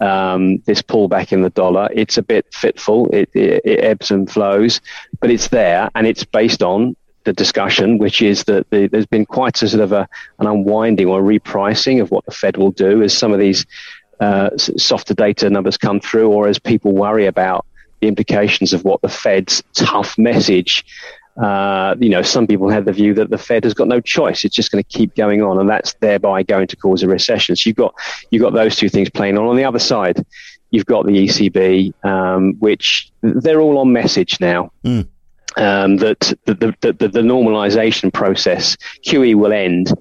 um, 0.00 0.58
this 0.64 0.80
pullback 0.80 1.30
in 1.32 1.42
the 1.42 1.50
dollar. 1.50 1.88
It's 1.92 2.16
a 2.16 2.22
bit 2.22 2.46
fitful. 2.54 3.08
It, 3.12 3.28
it, 3.34 3.60
it 3.64 3.80
ebbs 3.80 4.10
and 4.10 4.30
flows, 4.30 4.80
but 5.20 5.30
it's 5.30 5.48
there, 5.48 5.90
and 5.94 6.06
it's 6.06 6.24
based 6.24 6.62
on 6.62 6.96
the 7.24 7.32
discussion, 7.32 7.98
which 7.98 8.22
is 8.22 8.44
that 8.44 8.68
the, 8.70 8.86
there's 8.86 9.06
been 9.06 9.26
quite 9.26 9.60
a 9.62 9.68
sort 9.68 9.82
of 9.82 9.92
a, 9.92 10.08
an 10.38 10.46
unwinding 10.46 11.08
or 11.08 11.22
repricing 11.22 12.00
of 12.00 12.10
what 12.10 12.24
the 12.26 12.30
Fed 12.30 12.56
will 12.56 12.70
do 12.70 13.02
as 13.02 13.16
some 13.16 13.32
of 13.32 13.38
these 13.38 13.66
uh, 14.24 14.56
softer 14.56 15.14
data 15.14 15.50
numbers 15.50 15.76
come 15.76 16.00
through, 16.00 16.30
or 16.30 16.48
as 16.48 16.58
people 16.58 16.92
worry 16.92 17.26
about 17.26 17.66
the 18.00 18.08
implications 18.08 18.72
of 18.72 18.84
what 18.84 19.02
the 19.02 19.08
Fed's 19.08 19.62
tough 19.74 20.16
message. 20.18 20.84
Uh, 21.36 21.96
you 21.98 22.08
know, 22.08 22.22
some 22.22 22.46
people 22.46 22.68
have 22.70 22.84
the 22.84 22.92
view 22.92 23.12
that 23.12 23.28
the 23.28 23.38
Fed 23.38 23.64
has 23.64 23.74
got 23.74 23.88
no 23.88 24.00
choice; 24.00 24.44
it's 24.44 24.54
just 24.54 24.70
going 24.70 24.82
to 24.82 24.98
keep 24.98 25.14
going 25.14 25.42
on, 25.42 25.58
and 25.58 25.68
that's 25.68 25.94
thereby 26.00 26.42
going 26.42 26.66
to 26.68 26.76
cause 26.76 27.02
a 27.02 27.08
recession. 27.08 27.56
So 27.56 27.68
you've 27.68 27.76
got 27.76 27.94
you've 28.30 28.42
got 28.42 28.54
those 28.54 28.76
two 28.76 28.88
things 28.88 29.10
playing 29.10 29.36
on. 29.36 29.46
On 29.46 29.56
the 29.56 29.64
other 29.64 29.80
side, 29.80 30.24
you've 30.70 30.86
got 30.86 31.06
the 31.06 31.12
ECB, 31.12 31.92
um, 32.04 32.54
which 32.60 33.10
they're 33.22 33.60
all 33.60 33.78
on 33.78 33.92
message 33.92 34.40
now. 34.40 34.70
Mm 34.84 35.08
um, 35.56 35.96
that 35.98 36.32
the, 36.46 36.54
the, 36.54 36.92
the, 36.92 37.08
the, 37.08 37.20
normalization 37.20 38.12
process, 38.12 38.76
QE 39.06 39.34
will 39.34 39.52
end 39.52 39.92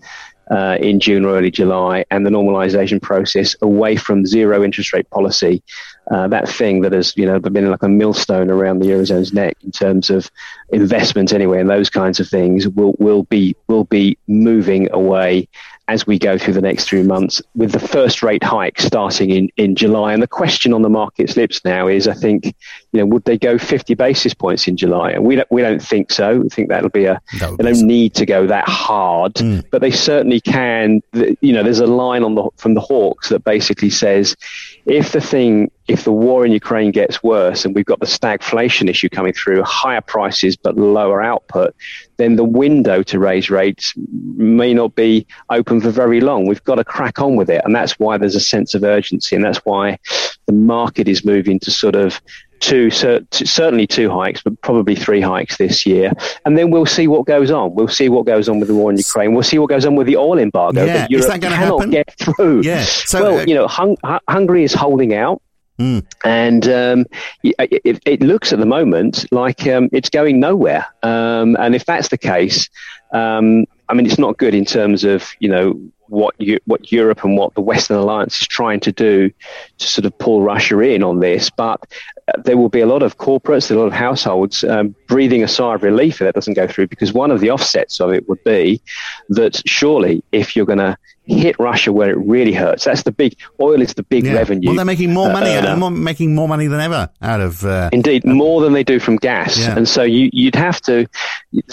uh, 0.53 0.77
in 0.79 1.00
June 1.00 1.25
or 1.25 1.36
early 1.36 1.50
July, 1.51 2.05
and 2.12 2.25
the 2.25 2.29
normalization 2.29 3.01
process 3.01 3.55
away 3.62 3.95
from 3.95 4.25
zero 4.25 4.63
interest 4.63 4.93
rate 4.93 5.10
policy, 5.10 5.63
uh, 6.12 6.27
that 6.27 6.50
thing 6.50 6.81
that 6.81 6.91
has 6.91 7.15
you 7.15 7.25
know 7.25 7.39
been 7.39 7.69
like 7.69 7.83
a 7.83 7.89
millstone 7.89 8.50
around 8.50 8.79
the 8.79 8.88
eurozone's 8.88 9.33
neck 9.33 9.55
in 9.63 9.72
terms 9.72 10.10
of 10.10 10.29
investment 10.69 11.33
anyway, 11.33 11.60
and 11.60 11.69
those 11.69 11.89
kinds 11.89 12.19
of 12.19 12.27
things 12.27 12.67
will 12.67 12.95
will 13.00 13.24
be 13.24 13.55
will 13.67 13.86
be 13.86 14.17
moving 14.27 14.91
away 14.91 15.48
as 15.89 16.07
we 16.07 16.17
go 16.17 16.38
through 16.38 16.53
the 16.53 16.62
next 16.62 16.86
three 16.86 17.03
months, 17.03 17.41
with 17.55 17.74
the 17.74 17.79
first 17.79 18.24
rate 18.24 18.43
hike 18.43 18.79
starting 18.79 19.31
in, 19.31 19.50
in 19.57 19.75
July. 19.75 20.13
And 20.13 20.24
the 20.24 20.27
question 20.27 20.74
on 20.74 20.81
the 20.81 20.89
market's 20.89 21.36
lips 21.36 21.60
now 21.65 21.88
is, 21.88 22.07
I 22.07 22.13
think, 22.13 22.45
you 22.93 23.00
know, 23.00 23.05
would 23.07 23.25
they 23.25 23.38
go 23.38 23.57
50 23.57 23.93
basis 23.95 24.33
points 24.33 24.65
in 24.67 24.77
July? 24.77 25.12
And 25.12 25.25
we 25.25 25.36
don't, 25.36 25.51
we 25.51 25.62
don't 25.62 25.81
think 25.81 26.10
so. 26.10 26.39
We 26.39 26.50
think 26.50 26.69
that'll 26.69 26.89
be 26.89 27.05
a, 27.05 27.22
that 27.39 27.57
they 27.57 27.63
don't 27.65 27.75
so. 27.75 27.86
need 27.86 28.13
to 28.15 28.25
go 28.25 28.48
that 28.48 28.67
hard, 28.67 29.33
mm. 29.33 29.63
but 29.72 29.81
they 29.81 29.91
certainly 29.91 30.39
can. 30.39 31.01
You 31.13 31.51
know, 31.51 31.63
there's 31.63 31.79
a 31.79 31.88
line 31.88 32.24
on 32.24 32.36
the, 32.36 32.50
from 32.55 32.75
the 32.75 32.81
Hawks 32.81 33.27
that 33.29 33.43
basically 33.43 33.89
says, 33.89 34.38
if 34.86 35.13
the 35.13 35.22
thing, 35.22 35.72
if 35.88 36.04
the 36.04 36.12
war 36.12 36.46
in 36.46 36.52
Ukraine 36.52 36.92
gets 36.92 37.24
worse 37.24 37.63
and 37.63 37.74
we've 37.74 37.86
got 37.86 38.00
the 38.00 38.06
stagflation 38.06 38.90
issue 38.90 39.10
coming 39.10 39.34
through, 39.34 39.63
higher 39.63 40.02
prices 40.02 40.56
but 40.56 40.75
lower 40.75 41.22
output, 41.22 41.74
then 42.18 42.36
the 42.36 42.44
window 42.44 43.02
to 43.04 43.20
raise 43.20 43.50
rates 43.50 43.94
may 44.36 44.74
not 44.74 44.96
be 44.96 45.25
open 45.50 45.80
for 45.80 45.90
very 45.90 46.20
long. 46.20 46.48
We've 46.48 46.63
got 46.63 46.75
to 46.75 46.84
crack 46.84 47.20
on 47.20 47.36
with 47.36 47.50
it. 47.50 47.62
And 47.63 47.74
that's 47.75 47.98
why 47.98 48.18
there's 48.18 48.36
a 48.36 48.42
sense 48.42 48.74
of 48.74 48.84
urgency. 48.84 49.36
And 49.36 49.46
that's 49.46 49.60
why 49.60 50.00
the 50.48 50.54
market 50.54 51.08
is 51.08 51.24
moving 51.24 51.60
to 51.60 51.72
sort 51.72 51.96
of 51.96 52.22
two, 52.63 52.89
certainly 52.89 53.86
two 53.86 54.10
hikes, 54.10 54.41
but 54.41 54.60
probably 54.62 54.96
three 54.96 55.22
hikes 55.22 55.58
this 55.58 55.86
year. 55.86 56.13
And 56.46 56.58
then 56.58 56.72
we'll 56.72 56.86
see 56.86 57.08
what 57.08 57.25
goes 57.25 57.51
on. 57.51 57.75
We'll 57.75 57.88
see 57.88 58.10
what 58.10 58.25
goes 58.25 58.48
on 58.48 58.60
with 58.60 58.70
the 58.70 58.75
war 58.75 58.89
in 58.89 58.98
Ukraine. 58.98 59.34
We'll 59.34 59.43
see 59.43 59.60
what 59.60 59.70
goes 59.70 59.86
on 59.86 59.96
with 59.96 60.08
the 60.08 60.17
oil 60.17 60.39
embargo 60.39 60.86
yeah. 60.86 60.93
that 60.93 61.12
Europe 61.12 61.27
that 61.27 61.41
cannot 61.41 61.79
happen? 61.79 61.89
get 61.91 62.15
through. 62.17 62.62
Yeah. 62.62 62.84
So, 62.84 63.22
well, 63.22 63.39
uh, 63.39 63.46
you 63.46 63.55
know, 63.55 63.67
hung- 63.67 63.98
Hungary 64.29 64.63
is 64.63 64.74
holding 64.74 65.13
out. 65.13 65.41
Mm. 65.79 66.05
And 66.24 66.67
um, 66.67 67.05
it, 67.43 68.00
it, 68.05 68.22
looks 68.22 68.53
at 68.53 68.60
the 68.60 68.65
moment 68.65 69.25
like 69.32 69.65
um, 69.65 69.89
it's 69.91 70.10
going 70.10 70.39
nowhere. 70.39 70.86
Um, 71.01 71.58
and 71.60 71.74
if 71.74 71.86
that's 71.86 72.10
the 72.10 72.17
case, 72.17 72.70
um, 73.12 73.65
I 73.89 73.96
mean, 73.96 74.05
it's 74.05 74.20
not 74.20 74.38
good 74.38 74.53
in 74.53 74.65
terms 74.65 75.03
of 75.03 75.32
you 75.39 75.50
know 75.50 75.79
what 76.08 76.36
you, 76.38 76.60
what 76.65 76.91
Europe 76.91 77.24
and 77.24 77.38
what 77.38 77.53
the 77.55 77.62
Western 77.62 77.98
Alliance 77.98 78.41
is 78.41 78.48
trying 78.48 78.79
to 78.82 78.91
do 78.91 79.32
to 79.77 79.88
sort 79.88 80.05
of 80.05 80.17
pull 80.17 80.41
Russia 80.41 80.79
in 80.79 81.03
on 81.03 81.20
this. 81.20 81.50
But 81.50 81.82
uh, 81.82 82.12
there 82.44 82.58
will 82.58 82.70
be 82.70 82.80
a 82.80 82.86
lot 82.86 83.03
of 83.03 83.18
corporates, 83.18 83.70
a 83.70 83.75
lot 83.75 83.86
of 83.86 83.94
households 83.94 84.63
um, 84.63 84.96
breathing 85.08 85.44
a 85.44 85.48
sigh 85.48 85.75
of 85.75 85.84
relief 85.84 86.15
if 86.15 86.20
that 86.20 86.36
doesn't 86.36 86.53
go 86.53 86.68
through, 86.68 86.88
because 86.88 87.13
one 87.13 87.32
of 87.32 87.39
the 87.39 87.51
offsets 87.51 88.00
of 88.00 88.12
it 88.12 88.27
would 88.30 88.44
be 88.44 88.82
that 89.30 89.62
surely 89.65 90.24
if 90.32 90.56
you're 90.56 90.65
going 90.65 90.80
to 90.80 90.98
hit 91.25 91.58
Russia 91.58 91.92
where 91.92 92.10
it 92.10 92.18
really 92.18 92.53
hurts. 92.53 92.84
That's 92.84 93.03
the 93.03 93.12
big 93.12 93.38
oil 93.60 93.82
is 93.82 93.94
the 93.94 94.03
big 94.03 94.25
yeah. 94.25 94.34
revenue. 94.34 94.68
Well, 94.68 94.75
they're 94.75 94.86
making 94.86 95.13
more 95.13 95.32
money, 95.32 95.51
uh, 95.51 95.75
more, 95.77 95.92
making 95.92 96.36
more 96.36 96.48
money 96.48 96.68
than 96.68 96.80
ever 96.80 97.10
out 97.22 97.39
of. 97.39 97.63
Uh, 97.63 97.89
indeed, 97.94 98.25
more 98.25 98.62
than 98.62 98.74
they 98.74 98.84
do 98.84 99.00
from 99.00 99.15
gas. 99.15 99.58
Yeah. 99.58 99.77
And 99.77 99.88
so 99.88 100.03
you, 100.03 100.30
you'd 100.34 100.56
have 100.56 100.82
to. 100.82 101.08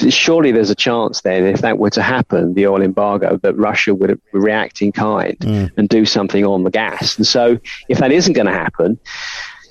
Surely, 0.08 0.52
there's 0.52 0.70
a 0.70 0.74
chance 0.74 1.22
then, 1.22 1.44
if 1.46 1.62
that 1.62 1.78
were 1.78 1.90
to 1.90 2.02
happen, 2.02 2.54
the 2.54 2.66
oil 2.66 2.82
embargo, 2.82 3.38
that 3.38 3.56
Russia 3.56 3.94
would 3.94 4.20
react 4.32 4.82
in 4.82 4.92
kind 4.92 5.38
mm. 5.38 5.70
and 5.76 5.88
do 5.88 6.04
something 6.04 6.44
on 6.44 6.62
the 6.62 6.70
gas. 6.70 7.16
And 7.16 7.26
so, 7.26 7.58
if 7.88 7.98
that 7.98 8.12
isn't 8.12 8.34
going 8.34 8.46
to 8.46 8.52
happen, 8.52 8.98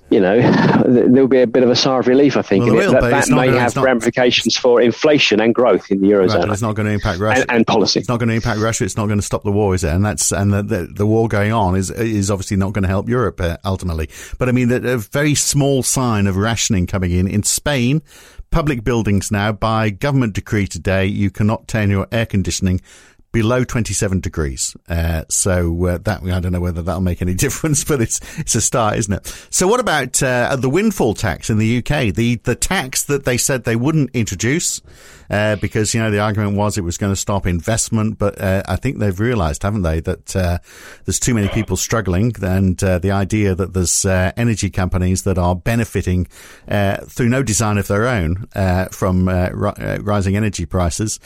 you 0.09 0.19
know, 0.19 0.39
there'll 0.87 1.27
be 1.27 1.41
a 1.41 1.47
bit 1.47 1.63
of 1.63 1.69
a 1.69 1.75
sigh 1.75 1.99
of 1.99 2.07
relief, 2.07 2.37
I 2.37 2.41
think. 2.41 2.65
Well, 2.65 2.91
that, 2.93 3.01
that 3.01 3.29
may 3.29 3.47
gonna, 3.47 3.59
have 3.59 3.75
not, 3.75 3.85
ramifications 3.85 4.57
for 4.57 4.81
inflation 4.81 5.39
and 5.39 5.53
growth 5.53 5.91
in 5.91 6.01
the 6.01 6.07
eurozone. 6.07 6.39
Right, 6.39 6.49
it's 6.49 6.61
not 6.61 6.75
going 6.75 6.87
to 6.87 6.93
impact 6.93 7.19
Russia 7.19 7.41
and, 7.41 7.51
and, 7.51 7.67
policy. 7.67 7.99
It's 7.99 8.09
not 8.09 8.17
going 8.17 8.29
to 8.29 8.35
impact 8.35 8.59
Russia. 8.59 8.85
It's 8.85 8.97
not 8.97 9.05
going 9.05 9.19
to 9.19 9.25
stop 9.25 9.43
the 9.43 9.51
war, 9.51 9.75
is 9.75 9.83
it? 9.83 9.93
And 9.93 10.03
that's 10.03 10.31
and 10.31 10.51
the 10.51 10.63
the, 10.63 10.87
the 10.87 11.05
war 11.05 11.27
going 11.27 11.51
on 11.51 11.75
is 11.75 11.91
is 11.91 12.31
obviously 12.31 12.57
not 12.57 12.73
going 12.73 12.83
to 12.83 12.89
help 12.89 13.07
Europe 13.07 13.39
uh, 13.41 13.57
ultimately. 13.63 14.09
But 14.37 14.49
I 14.49 14.51
mean, 14.51 14.71
a 14.71 14.97
very 14.97 15.35
small 15.35 15.83
sign 15.83 16.27
of 16.27 16.37
rationing 16.37 16.87
coming 16.87 17.11
in 17.11 17.27
in 17.27 17.43
Spain. 17.43 18.01
Public 18.51 18.83
buildings 18.83 19.31
now, 19.31 19.51
by 19.51 19.91
government 19.91 20.33
decree 20.33 20.65
today, 20.65 21.05
you 21.05 21.29
cannot 21.29 21.67
turn 21.67 21.91
your 21.91 22.07
air 22.11 22.25
conditioning 22.25 22.81
below 23.31 23.63
27 23.63 24.19
degrees. 24.19 24.75
Uh, 24.87 25.23
so 25.29 25.85
uh, 25.85 25.97
that 25.99 26.23
I 26.23 26.39
don't 26.39 26.51
know 26.51 26.59
whether 26.59 26.81
that'll 26.81 27.01
make 27.01 27.21
any 27.21 27.33
difference, 27.35 27.83
but 27.83 28.01
it's 28.01 28.19
it's 28.39 28.55
a 28.55 28.61
start, 28.61 28.97
isn't 28.97 29.13
it? 29.13 29.47
So 29.49 29.67
what 29.67 29.79
about 29.79 30.21
uh, 30.23 30.55
the 30.55 30.69
windfall 30.69 31.13
tax 31.13 31.49
in 31.49 31.57
the 31.57 31.77
UK? 31.77 32.13
The 32.13 32.35
the 32.43 32.55
tax 32.55 33.03
that 33.05 33.25
they 33.25 33.37
said 33.37 33.63
they 33.63 33.75
wouldn't 33.75 34.11
introduce 34.13 34.81
uh, 35.29 35.57
because 35.57 35.93
you 35.93 36.01
know 36.01 36.09
the 36.09 36.19
argument 36.19 36.57
was 36.57 36.77
it 36.77 36.83
was 36.83 36.97
going 36.97 37.11
to 37.11 37.19
stop 37.19 37.45
investment, 37.45 38.17
but 38.17 38.39
uh, 38.41 38.63
I 38.67 38.75
think 38.75 38.97
they've 38.97 39.19
realised, 39.19 39.63
haven't 39.63 39.83
they, 39.83 39.99
that 40.01 40.35
uh, 40.35 40.57
there's 41.05 41.19
too 41.19 41.33
many 41.33 41.49
people 41.49 41.77
struggling, 41.77 42.33
and 42.41 42.77
the 42.77 43.11
idea 43.11 43.53
that 43.55 43.73
there's 43.73 44.05
energy 44.05 44.69
companies 44.69 45.23
that 45.23 45.37
are 45.37 45.55
benefiting 45.55 46.25
through 46.65 47.29
no 47.29 47.43
design 47.43 47.77
of 47.77 47.87
their 47.87 48.07
own 48.07 48.47
from 48.91 49.29
rising 49.29 50.35
energy 50.35 50.65
prices 50.65 51.19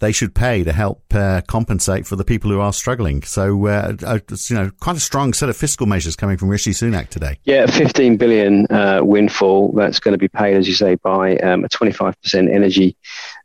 they 0.00 0.12
should 0.12 0.34
pay 0.34 0.64
to 0.64 0.72
help 0.72 1.02
uh, 1.14 1.42
compensate 1.46 2.06
for 2.06 2.16
the 2.16 2.24
people 2.24 2.50
who 2.50 2.60
are 2.60 2.72
struggling. 2.72 3.22
So, 3.22 3.66
uh, 3.66 3.96
uh, 4.04 4.18
you 4.48 4.56
know, 4.56 4.70
quite 4.80 4.96
a 4.96 5.00
strong 5.00 5.32
set 5.32 5.48
of 5.48 5.56
fiscal 5.56 5.86
measures 5.86 6.16
coming 6.16 6.36
from 6.36 6.48
Rishi 6.48 6.72
Sunak 6.72 7.08
today. 7.08 7.38
Yeah, 7.44 7.66
15 7.66 8.16
billion 8.16 8.66
uh, 8.70 9.00
windfall 9.02 9.72
that's 9.72 10.00
going 10.00 10.12
to 10.12 10.18
be 10.18 10.28
paid, 10.28 10.56
as 10.56 10.68
you 10.68 10.74
say, 10.74 10.96
by 10.96 11.36
um, 11.38 11.64
a 11.64 11.68
25% 11.68 12.52
energy. 12.52 12.96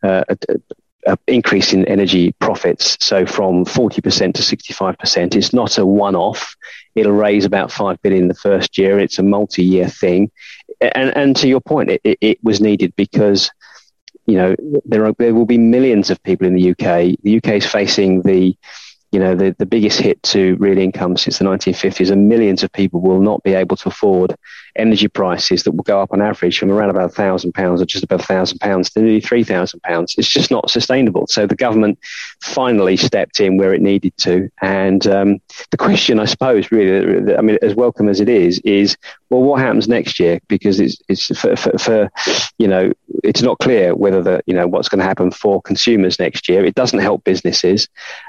Uh, 0.03 0.23
increase 1.27 1.73
in 1.73 1.85
energy 1.85 2.33
profits, 2.33 2.97
so 2.99 3.25
from 3.25 3.65
40% 3.65 4.33
to 4.33 4.41
65%. 4.41 5.35
It's 5.35 5.53
not 5.53 5.77
a 5.77 5.85
one 5.85 6.15
off. 6.15 6.55
It'll 6.93 7.13
raise 7.13 7.45
about 7.45 7.71
5 7.71 8.01
billion 8.01 8.27
the 8.27 8.33
first 8.33 8.77
year. 8.77 8.99
It's 8.99 9.17
a 9.17 9.23
multi 9.23 9.63
year 9.63 9.87
thing. 9.87 10.29
And, 10.81 11.15
and 11.15 11.35
to 11.37 11.47
your 11.47 11.61
point, 11.61 11.89
it, 11.89 12.01
it 12.03 12.43
was 12.43 12.61
needed 12.61 12.93
because 12.95 13.49
you 14.29 14.37
know, 14.37 14.55
there 14.85 15.05
are 15.05 15.13
there 15.17 15.33
will 15.33 15.45
be 15.45 15.57
millions 15.57 16.09
of 16.09 16.21
people 16.23 16.47
in 16.47 16.53
the 16.53 16.71
UK. 16.71 17.17
The 17.23 17.37
UK 17.37 17.47
is 17.55 17.65
facing 17.65 18.21
the 18.21 18.55
you 19.11 19.19
know, 19.19 19.35
the, 19.35 19.55
the 19.57 19.65
biggest 19.65 19.99
hit 19.99 20.21
to 20.21 20.55
real 20.57 20.77
income 20.77 21.17
since 21.17 21.39
the 21.39 21.45
1950s, 21.45 22.11
and 22.11 22.29
millions 22.29 22.61
of 22.63 22.71
people 22.71 23.01
will 23.01 23.21
not 23.21 23.41
be 23.41 23.55
able 23.55 23.75
to 23.75 23.89
afford 23.89 24.35
energy 24.75 25.07
prices 25.07 25.63
that 25.63 25.71
will 25.71 25.83
go 25.83 26.01
up 26.01 26.11
on 26.11 26.21
average 26.21 26.57
from 26.57 26.71
around 26.71 26.89
about 26.89 27.05
a 27.05 27.13
thousand 27.13 27.53
pounds 27.53 27.81
or 27.81 27.85
just 27.85 28.03
about 28.03 28.21
a 28.21 28.25
thousand 28.25 28.59
pounds 28.59 28.89
to 28.89 29.01
nearly 29.01 29.21
three 29.21 29.43
thousand 29.43 29.81
pounds. 29.81 30.15
It's 30.17 30.29
just 30.29 30.51
not 30.51 30.69
sustainable. 30.69 31.27
So 31.27 31.45
the 31.45 31.55
government 31.55 31.99
finally 32.41 32.97
stepped 32.97 33.39
in 33.39 33.57
where 33.57 33.73
it 33.73 33.81
needed 33.81 34.15
to. 34.17 34.49
And 34.61 35.05
um, 35.07 35.39
the 35.71 35.77
question, 35.77 36.19
I 36.19 36.25
suppose, 36.25 36.71
really, 36.71 37.35
I 37.35 37.41
mean, 37.41 37.57
as 37.61 37.75
welcome 37.75 38.09
as 38.09 38.19
it 38.19 38.29
is, 38.29 38.59
is 38.59 38.97
well, 39.29 39.43
what 39.43 39.61
happens 39.61 39.87
next 39.87 40.19
year? 40.19 40.39
Because 40.47 40.79
it's 40.79 40.97
it's 41.07 41.27
for, 41.39 41.55
for, 41.55 41.77
for 41.77 42.11
you 42.57 42.67
know, 42.67 42.91
it's 43.23 43.41
not 43.41 43.59
clear 43.59 43.95
whether 43.95 44.21
the 44.23 44.41
you 44.47 44.53
know 44.53 44.67
what's 44.67 44.89
going 44.89 44.99
to 44.99 45.05
happen 45.05 45.31
for 45.31 45.61
consumers 45.61 46.19
next 46.19 46.49
year. 46.49 46.65
It 46.65 46.75
doesn't 46.75 46.99
help 46.99 47.23
businesses. 47.23 47.87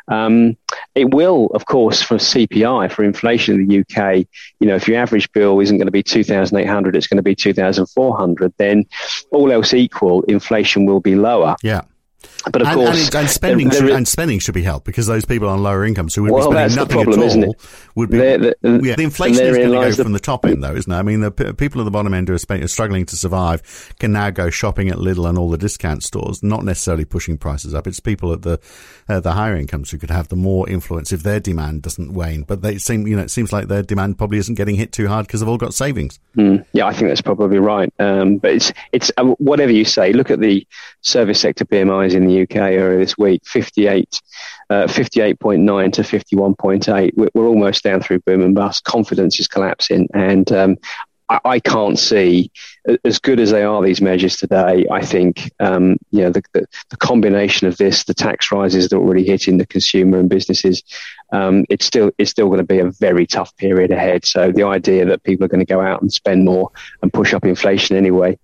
Um, 0.09 0.57
it 0.95 1.15
will, 1.15 1.47
of 1.55 1.65
course, 1.65 2.03
for 2.03 2.17
CPI, 2.17 2.93
for 2.93 3.03
inflation 3.05 3.55
in 3.55 3.67
the 3.67 3.81
UK, 3.81 4.27
you 4.61 4.67
know, 4.67 4.77
if 4.77 4.89
your 4.89 4.99
average 4.99 5.31
bill 5.33 5.61
isn't 5.61 5.77
going 5.77 5.87
to 5.87 5.93
be 5.93 6.03
2,800, 6.49 6.97
it's 6.97 7.07
going 7.07 7.17
to 7.17 7.23
be 7.23 7.35
2,400, 7.35 8.53
then 8.57 8.87
all 9.31 9.53
else 9.53 9.75
equal, 9.75 10.23
inflation 10.23 10.87
will 10.87 11.01
be 11.01 11.15
lower. 11.15 11.57
Yeah. 11.63 11.83
But 12.43 12.63
of 12.63 12.69
and, 12.69 12.77
course, 12.77 13.07
and, 13.07 13.15
and 13.15 13.31
spending 13.31 13.69
there, 13.69 13.81
there 13.81 13.89
should, 13.89 13.97
and 13.97 14.09
spending 14.09 14.39
should 14.39 14.55
be 14.55 14.63
helped 14.63 14.87
because 14.87 15.07
those 15.07 15.25
people 15.25 15.49
on 15.49 15.63
lower 15.63 15.85
incomes 15.85 16.15
who 16.15 16.23
would 16.23 16.33
well, 16.33 16.51
be 16.51 16.57
spending 16.57 16.77
nothing 16.77 17.05
problem, 17.05 17.43
at 17.43 17.47
all 17.47 17.57
would 17.95 18.11
be. 18.11 18.19
The, 18.19 18.57
yeah, 18.63 18.97
the 18.97 19.03
inflation 19.03 19.45
is 19.45 19.57
going 19.57 19.71
to 19.71 19.75
go 19.75 19.91
the, 19.91 20.03
from 20.05 20.13
the 20.13 20.21
top 20.21 20.45
end, 20.45 20.63
though, 20.63 20.75
isn't 20.75 20.91
it? 20.91 20.97
I 20.97 21.03
mean, 21.03 21.21
the 21.21 21.31
p- 21.31 21.53
people 21.53 21.81
at 21.81 21.85
the 21.85 21.91
bottom 21.91 22.15
end 22.15 22.29
who 22.29 22.35
are, 22.35 22.69
struggling 22.69 23.07
to 23.07 23.17
survive 23.17 23.95
can 23.99 24.13
now 24.13 24.31
go 24.31 24.51
shopping 24.51 24.89
at 24.89 24.97
Lidl 24.97 25.29
and 25.29 25.37
all 25.37 25.51
the 25.51 25.59
discount 25.59 26.03
stores, 26.03 26.43
not 26.43 26.65
necessarily 26.65 27.05
pushing 27.05 27.37
prices 27.37 27.75
up. 27.75 27.87
It's 27.87 28.01
people 28.01 28.33
at 28.33 28.43
the 28.43 28.59
uh, 29.09 29.21
the 29.21 29.33
higher 29.33 29.57
incomes 29.57 29.91
who 29.91 29.99
could 29.99 30.11
have 30.11 30.29
the 30.29 30.37
more 30.37 30.69
influence 30.69 31.13
if 31.13 31.23
their 31.23 31.41
demand 31.41 31.83
doesn't 31.83 32.15
wane. 32.15 32.43
But 32.43 32.63
they 32.63 32.79
seem, 32.79 33.07
you 33.07 33.17
know, 33.17 33.23
it 33.23 33.31
seems 33.31 33.53
like 33.53 33.69
their 33.69 33.83
demand 33.83 34.19
probably 34.19 34.39
isn't 34.39 34.55
getting 34.55 34.77
hit 34.77 34.93
too 34.93 35.09
hard 35.09 35.27
because 35.27 35.41
they've 35.41 35.49
all 35.49 35.59
got 35.59 35.75
savings. 35.75 36.19
Mm, 36.37 36.65
yeah, 36.73 36.87
I 36.87 36.93
think 36.93 37.09
that's 37.09 37.21
probably 37.21 37.59
right. 37.59 37.93
Um, 37.99 38.39
but 38.39 38.53
it's 38.53 38.73
it's 38.93 39.13
uh, 39.17 39.25
whatever 39.39 39.73
you 39.73 39.85
say. 39.85 40.13
Look 40.13 40.31
at 40.31 40.41
the 40.41 40.67
service 41.03 41.41
sector 41.41 41.65
PMIs 41.65 42.15
in 42.15 42.30
the 42.31 42.43
UK 42.43 42.57
earlier 42.57 42.99
this 42.99 43.19
week, 43.19 43.43
58, 43.45 44.21
uh, 44.71 44.85
58.9 44.85 45.93
to 45.95 46.03
51.8. 46.03 47.31
We're, 47.35 47.47
almost 47.47 47.83
down 47.83 48.01
through 48.01 48.21
boom 48.21 48.43
and 48.43 48.55
bust. 48.55 48.85
Confidence 48.85 49.41
is 49.41 49.49
collapsing. 49.49 50.09
And 50.15 50.51
um, 50.53 50.77
I, 51.31 51.41
I, 51.45 51.61
can't 51.61 51.99
see, 51.99 52.51
as 53.05 53.19
good 53.19 53.41
as 53.41 53.51
they 53.51 53.63
are, 53.63 53.83
these 53.83 54.01
measures 54.01 54.37
today, 54.37 54.87
I 54.91 55.05
think, 55.05 55.51
um, 55.61 55.97
you 56.11 56.23
know, 56.23 56.31
the, 56.31 56.43
the, 56.53 56.67
the, 56.91 56.97
combination 56.97 57.67
of 57.69 57.77
this, 57.77 58.05
the 58.05 58.15
tax 58.15 58.51
rises 58.53 58.89
that 58.89 58.97
are 58.97 59.01
already 59.01 59.25
hitting 59.25 59.59
the 59.59 59.67
consumer 59.67 60.19
and 60.19 60.29
businesses, 60.29 60.83
um, 61.33 61.65
it's 61.69 61.87
still 61.87 62.11
it's 62.19 62.31
still 62.31 62.47
going 62.47 62.59
to 62.59 62.65
be 62.65 62.81
a 62.81 62.91
very 62.91 63.27
tough 63.27 63.57
period 63.57 63.93
ahead. 63.93 64.25
So 64.25 64.51
the 64.51 64.65
idea 64.65 65.05
that 65.07 65.23
people 65.23 65.45
are 65.45 65.49
going 65.49 65.65
to 65.65 65.73
go 65.73 65.81
out 65.81 66.03
and 66.03 66.13
spend 66.13 66.45
more 66.45 66.71
and 67.03 67.13
push 67.13 67.33
up 67.33 67.45
inflation 67.45 67.97
anyway, 67.97 68.39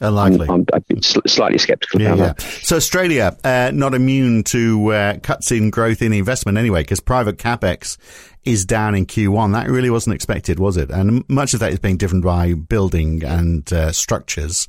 Unlikely. 0.00 0.48
I'm, 0.48 0.66
I'm 0.72 1.02
slightly 1.02 1.58
sceptical 1.58 2.00
yeah, 2.00 2.14
about 2.14 2.18
yeah. 2.18 2.32
that. 2.32 2.40
So 2.40 2.76
Australia 2.76 3.36
uh, 3.44 3.70
not 3.74 3.94
immune 3.94 4.44
to 4.44 4.92
uh, 4.92 5.18
cuts 5.18 5.52
in 5.52 5.70
growth 5.70 6.02
in 6.02 6.12
investment 6.12 6.58
anyway, 6.58 6.82
because 6.82 7.00
private 7.00 7.38
capex 7.38 7.98
is 8.44 8.64
down 8.64 8.94
in 8.94 9.06
Q1. 9.06 9.52
That 9.52 9.68
really 9.68 9.90
wasn't 9.90 10.14
expected, 10.14 10.58
was 10.58 10.76
it? 10.76 10.90
And 10.90 11.28
much 11.28 11.54
of 11.54 11.60
that 11.60 11.72
is 11.72 11.78
being 11.78 11.96
driven 11.96 12.20
by 12.20 12.54
building 12.54 13.22
and 13.24 13.70
uh, 13.72 13.92
structures. 13.92 14.68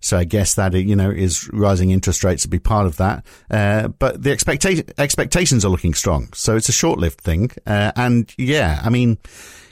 So 0.00 0.18
I 0.18 0.24
guess 0.24 0.56
that 0.56 0.74
you 0.74 0.94
know 0.94 1.10
is 1.10 1.48
rising 1.50 1.90
interest 1.90 2.24
rates 2.24 2.42
to 2.42 2.48
be 2.48 2.58
part 2.58 2.84
of 2.84 2.98
that. 2.98 3.24
Uh, 3.50 3.88
but 3.88 4.22
the 4.22 4.32
expectation 4.32 4.84
expectations 4.98 5.64
are 5.64 5.70
looking 5.70 5.94
strong. 5.94 6.30
So 6.34 6.56
it's 6.56 6.68
a 6.68 6.72
short 6.72 6.98
lived 6.98 7.22
thing. 7.22 7.50
Uh, 7.66 7.92
and 7.96 8.30
yeah, 8.36 8.80
I 8.82 8.90
mean 8.90 9.16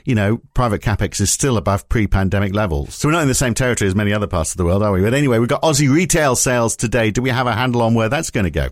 you 0.05 0.15
know, 0.15 0.37
private 0.53 0.81
capex 0.81 1.19
is 1.21 1.31
still 1.31 1.57
above 1.57 1.87
pre-pandemic 1.89 2.53
levels. 2.53 2.95
So 2.95 3.07
we're 3.07 3.13
not 3.13 3.21
in 3.21 3.27
the 3.27 3.35
same 3.35 3.53
territory 3.53 3.87
as 3.87 3.95
many 3.95 4.13
other 4.13 4.27
parts 4.27 4.51
of 4.51 4.57
the 4.57 4.65
world, 4.65 4.83
are 4.83 4.91
we? 4.91 5.01
But 5.01 5.13
anyway, 5.13 5.39
we've 5.39 5.49
got 5.49 5.61
Aussie 5.61 5.91
retail 5.91 6.35
sales 6.35 6.75
today. 6.75 7.11
Do 7.11 7.21
we 7.21 7.29
have 7.29 7.47
a 7.47 7.53
handle 7.53 7.81
on 7.81 7.93
where 7.93 8.09
that's 8.09 8.29
going 8.29 8.45
to 8.45 8.51
go? 8.51 8.69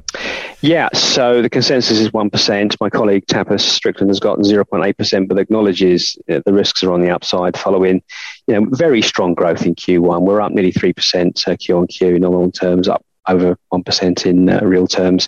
Yeah, 0.61 0.89
so 0.93 1.41
the 1.41 1.49
consensus 1.49 1.99
is 1.99 2.09
1%. 2.11 2.75
My 2.79 2.89
colleague 2.89 3.25
Tapas 3.25 3.61
Strickland 3.61 4.09
has 4.09 4.19
gotten 4.19 4.43
0.8%, 4.43 5.27
but 5.27 5.39
acknowledges 5.39 6.17
uh, 6.29 6.41
the 6.45 6.53
risks 6.53 6.83
are 6.83 6.93
on 6.93 7.01
the 7.01 7.09
upside 7.09 7.57
following 7.57 8.03
you 8.47 8.59
know, 8.59 8.67
very 8.71 9.01
strong 9.01 9.33
growth 9.33 9.65
in 9.65 9.73
Q1. 9.73 10.21
We're 10.21 10.41
up 10.41 10.51
nearly 10.51 10.71
3% 10.71 11.47
uh, 11.47 11.55
Q 11.57 11.77
on 11.77 11.87
Q 11.87 12.15
in 12.15 12.21
nominal 12.21 12.51
terms, 12.51 12.87
up 12.87 13.03
over 13.27 13.57
1% 13.73 14.25
in 14.25 14.49
uh, 14.49 14.59
real 14.61 14.87
terms 14.87 15.27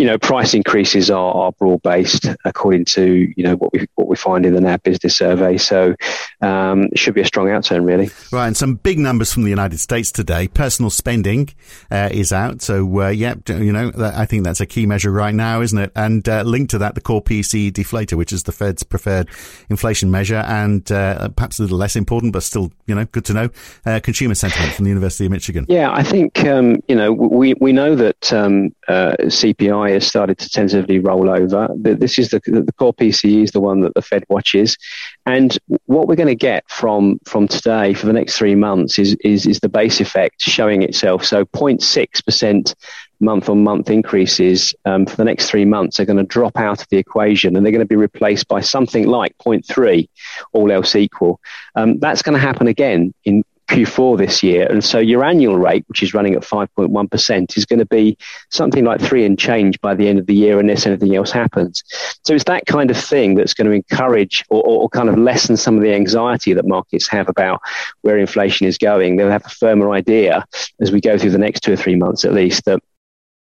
you 0.00 0.06
know, 0.06 0.18
price 0.18 0.54
increases 0.54 1.10
are, 1.10 1.34
are 1.34 1.52
broad 1.52 1.82
based 1.82 2.26
according 2.46 2.86
to 2.86 3.30
you 3.36 3.44
know 3.44 3.54
what 3.56 3.70
we 3.72 3.86
what 3.96 4.08
we 4.08 4.16
find 4.16 4.46
in 4.46 4.54
the 4.54 4.60
NAB 4.60 4.82
business 4.82 5.14
survey. 5.14 5.58
So 5.58 5.94
um, 6.40 6.84
it 6.84 6.98
should 6.98 7.14
be 7.14 7.20
a 7.20 7.26
strong 7.26 7.48
outturn, 7.48 7.84
really. 7.84 8.10
Right, 8.32 8.46
and 8.46 8.56
some 8.56 8.76
big 8.76 8.98
numbers 8.98 9.30
from 9.30 9.42
the 9.42 9.50
United 9.50 9.78
States 9.78 10.10
today. 10.10 10.48
Personal 10.48 10.88
spending 10.88 11.50
uh, 11.90 12.08
is 12.10 12.32
out, 12.32 12.62
so 12.62 13.02
uh, 13.02 13.08
yeah, 13.08 13.34
you 13.48 13.72
know, 13.72 13.92
I 13.98 14.24
think 14.24 14.44
that's 14.44 14.62
a 14.62 14.66
key 14.66 14.86
measure 14.86 15.10
right 15.10 15.34
now, 15.34 15.60
isn't 15.60 15.78
it? 15.78 15.92
And 15.94 16.26
uh, 16.26 16.42
linked 16.42 16.70
to 16.70 16.78
that, 16.78 16.94
the 16.94 17.02
core 17.02 17.22
PCE 17.22 17.70
deflator, 17.72 18.14
which 18.14 18.32
is 18.32 18.44
the 18.44 18.52
Fed's 18.52 18.82
preferred 18.82 19.28
inflation 19.68 20.10
measure, 20.10 20.42
and 20.46 20.90
uh, 20.90 21.28
perhaps 21.28 21.58
a 21.58 21.62
little 21.62 21.76
less 21.76 21.94
important, 21.94 22.32
but 22.32 22.42
still, 22.42 22.72
you 22.86 22.94
know, 22.94 23.04
good 23.04 23.26
to 23.26 23.34
know. 23.34 23.50
Uh, 23.84 24.00
consumer 24.02 24.34
sentiment 24.34 24.72
from 24.72 24.86
the 24.86 24.90
University 24.90 25.26
of 25.26 25.30
Michigan. 25.30 25.66
Yeah, 25.68 25.92
I 25.92 26.02
think 26.02 26.42
um, 26.44 26.82
you 26.88 26.94
know 26.94 27.12
we 27.20 27.54
we 27.60 27.72
know 27.72 27.94
that 27.94 28.32
um, 28.32 28.74
uh, 28.88 29.14
CPI 29.20 29.90
has 29.90 30.06
started 30.06 30.38
to 30.38 30.48
tentatively 30.48 30.98
roll 30.98 31.28
over. 31.28 31.68
This 31.76 32.18
is 32.18 32.30
the 32.30 32.40
the 32.46 32.72
core 32.78 32.94
PCE 32.94 33.42
is 33.42 33.50
the 33.50 33.60
one 33.60 33.80
that 33.82 33.92
the 33.94 34.00
Fed 34.00 34.24
watches, 34.30 34.78
and 35.26 35.56
what 35.84 36.08
we're 36.08 36.16
going 36.16 36.28
to 36.28 36.34
get 36.34 36.68
from 36.70 37.18
from 37.26 37.46
today 37.46 37.92
for 37.92 38.06
the 38.06 38.14
next 38.14 38.38
three 38.38 38.54
months 38.54 38.98
is 38.98 39.16
is, 39.22 39.46
is 39.46 39.60
the 39.60 39.68
base 39.68 40.00
effect 40.00 40.40
showing 40.40 40.82
itself. 40.82 41.24
So 41.24 41.44
0.6 41.44 42.24
percent 42.24 42.74
month 43.20 43.50
on 43.50 43.62
month 43.62 43.90
increases 43.90 44.74
um, 44.86 45.04
for 45.04 45.16
the 45.16 45.24
next 45.24 45.50
three 45.50 45.66
months 45.66 46.00
are 46.00 46.06
going 46.06 46.16
to 46.16 46.24
drop 46.24 46.56
out 46.56 46.80
of 46.80 46.88
the 46.88 46.96
equation 46.96 47.54
and 47.54 47.64
they're 47.64 47.72
going 47.72 47.80
to 47.80 47.86
be 47.86 47.96
replaced 47.96 48.48
by 48.48 48.60
something 48.60 49.06
like 49.06 49.36
0.3, 49.38 50.08
all 50.52 50.72
else 50.72 50.96
equal. 50.96 51.38
Um, 51.74 51.98
that's 51.98 52.22
going 52.22 52.32
to 52.32 52.40
happen 52.40 52.66
again 52.66 53.12
in 53.26 53.44
Q4 53.70 54.18
this 54.18 54.42
year. 54.42 54.66
And 54.66 54.82
so 54.82 54.98
your 54.98 55.24
annual 55.24 55.56
rate, 55.56 55.84
which 55.88 56.02
is 56.02 56.12
running 56.12 56.34
at 56.34 56.42
5.1%, 56.42 57.56
is 57.56 57.64
going 57.64 57.78
to 57.78 57.86
be 57.86 58.18
something 58.50 58.84
like 58.84 59.00
three 59.00 59.24
and 59.24 59.38
change 59.38 59.80
by 59.80 59.94
the 59.94 60.08
end 60.08 60.18
of 60.18 60.26
the 60.26 60.34
year 60.34 60.58
unless 60.58 60.86
anything 60.86 61.14
else 61.14 61.30
happens. 61.30 61.82
So 62.24 62.34
it's 62.34 62.44
that 62.44 62.66
kind 62.66 62.90
of 62.90 62.96
thing 62.96 63.36
that's 63.36 63.54
going 63.54 63.68
to 63.68 63.72
encourage 63.72 64.44
or, 64.50 64.62
or 64.62 64.88
kind 64.88 65.08
of 65.08 65.16
lessen 65.16 65.56
some 65.56 65.76
of 65.76 65.82
the 65.82 65.94
anxiety 65.94 66.52
that 66.52 66.66
markets 66.66 67.08
have 67.08 67.28
about 67.28 67.60
where 68.02 68.18
inflation 68.18 68.66
is 68.66 68.76
going. 68.76 69.16
They'll 69.16 69.30
have 69.30 69.46
a 69.46 69.50
firmer 69.50 69.92
idea 69.92 70.44
as 70.80 70.90
we 70.90 71.00
go 71.00 71.16
through 71.16 71.30
the 71.30 71.38
next 71.38 71.60
two 71.60 71.72
or 71.72 71.76
three 71.76 71.96
months 71.96 72.24
at 72.24 72.32
least 72.32 72.64
that 72.64 72.82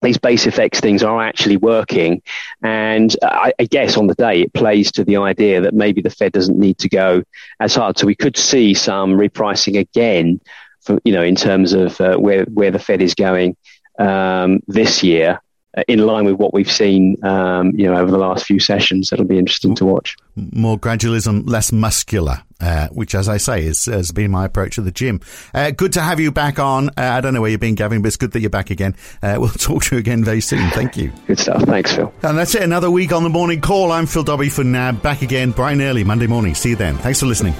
these 0.03 0.17
base 0.17 0.45
effects 0.45 0.79
things 0.79 1.01
are 1.03 1.21
actually 1.21 1.57
working. 1.57 2.21
And 2.61 3.15
I, 3.23 3.53
I, 3.59 3.65
guess 3.65 3.97
on 3.97 4.07
the 4.07 4.15
day 4.15 4.41
it 4.41 4.53
plays 4.53 4.91
to 4.93 5.03
the 5.03 5.17
idea 5.17 5.61
that 5.61 5.73
maybe 5.73 6.01
the 6.01 6.09
Fed 6.09 6.33
doesn't 6.33 6.59
need 6.59 6.77
to 6.79 6.89
go 6.89 7.23
as 7.59 7.73
hard. 7.75 7.97
So 7.97 8.05
we 8.05 8.15
could 8.15 8.37
see 8.37 8.73
some 8.73 9.13
repricing 9.13 9.79
again, 9.79 10.41
for, 10.81 10.99
you 11.03 11.13
know, 11.13 11.23
in 11.23 11.35
terms 11.35 11.73
of 11.73 11.99
uh, 12.01 12.17
where 12.17 12.43
where 12.45 12.71
the 12.71 12.79
Fed 12.79 13.01
is 13.01 13.15
going 13.15 13.55
um, 13.97 14.59
this 14.67 15.03
year. 15.03 15.41
Uh, 15.75 15.81
in 15.87 16.05
line 16.05 16.25
with 16.25 16.35
what 16.35 16.53
we've 16.53 16.71
seen, 16.71 17.17
um, 17.25 17.71
you 17.71 17.89
know, 17.89 17.97
over 17.97 18.11
the 18.11 18.17
last 18.17 18.45
few 18.45 18.59
sessions. 18.59 19.09
That'll 19.09 19.25
be 19.25 19.39
interesting 19.39 19.73
to 19.75 19.85
watch. 19.85 20.15
More 20.35 20.77
gradualism, 20.77 21.49
less 21.49 21.71
muscular, 21.71 22.43
uh, 22.61 22.89
which, 22.89 23.15
as 23.15 23.27
I 23.27 23.37
say, 23.37 23.65
is, 23.65 23.85
has 23.85 24.11
been 24.11 24.29
my 24.29 24.45
approach 24.45 24.75
to 24.75 24.81
the 24.81 24.91
gym. 24.91 25.19
Uh, 25.51 25.71
good 25.71 25.93
to 25.93 26.01
have 26.01 26.19
you 26.19 26.31
back 26.31 26.59
on. 26.59 26.89
Uh, 26.89 26.93
I 27.01 27.21
don't 27.21 27.33
know 27.33 27.41
where 27.41 27.49
you've 27.49 27.59
been, 27.59 27.73
Gavin, 27.73 28.03
but 28.03 28.07
it's 28.07 28.17
good 28.17 28.33
that 28.33 28.41
you're 28.41 28.51
back 28.51 28.69
again. 28.69 28.95
Uh, 29.23 29.37
we'll 29.39 29.49
talk 29.49 29.83
to 29.85 29.95
you 29.95 29.99
again 29.99 30.23
very 30.23 30.41
soon. 30.41 30.69
Thank 30.71 30.95
you. 30.95 31.11
Good 31.25 31.39
stuff. 31.39 31.63
Thanks, 31.63 31.95
Phil. 31.95 32.13
And 32.21 32.37
that's 32.37 32.53
it. 32.53 32.61
Another 32.61 32.91
week 32.91 33.11
on 33.11 33.23
the 33.23 33.29
morning 33.29 33.59
call. 33.59 33.91
I'm 33.91 34.05
Phil 34.05 34.23
Dobbie 34.23 34.49
for 34.49 34.63
NAB. 34.63 35.01
Back 35.01 35.23
again 35.23 35.51
bright 35.51 35.73
and 35.73 35.81
early 35.81 36.03
Monday 36.03 36.27
morning. 36.27 36.53
See 36.53 36.69
you 36.69 36.75
then. 36.75 36.97
Thanks 36.97 37.19
for 37.19 37.25
listening. 37.25 37.55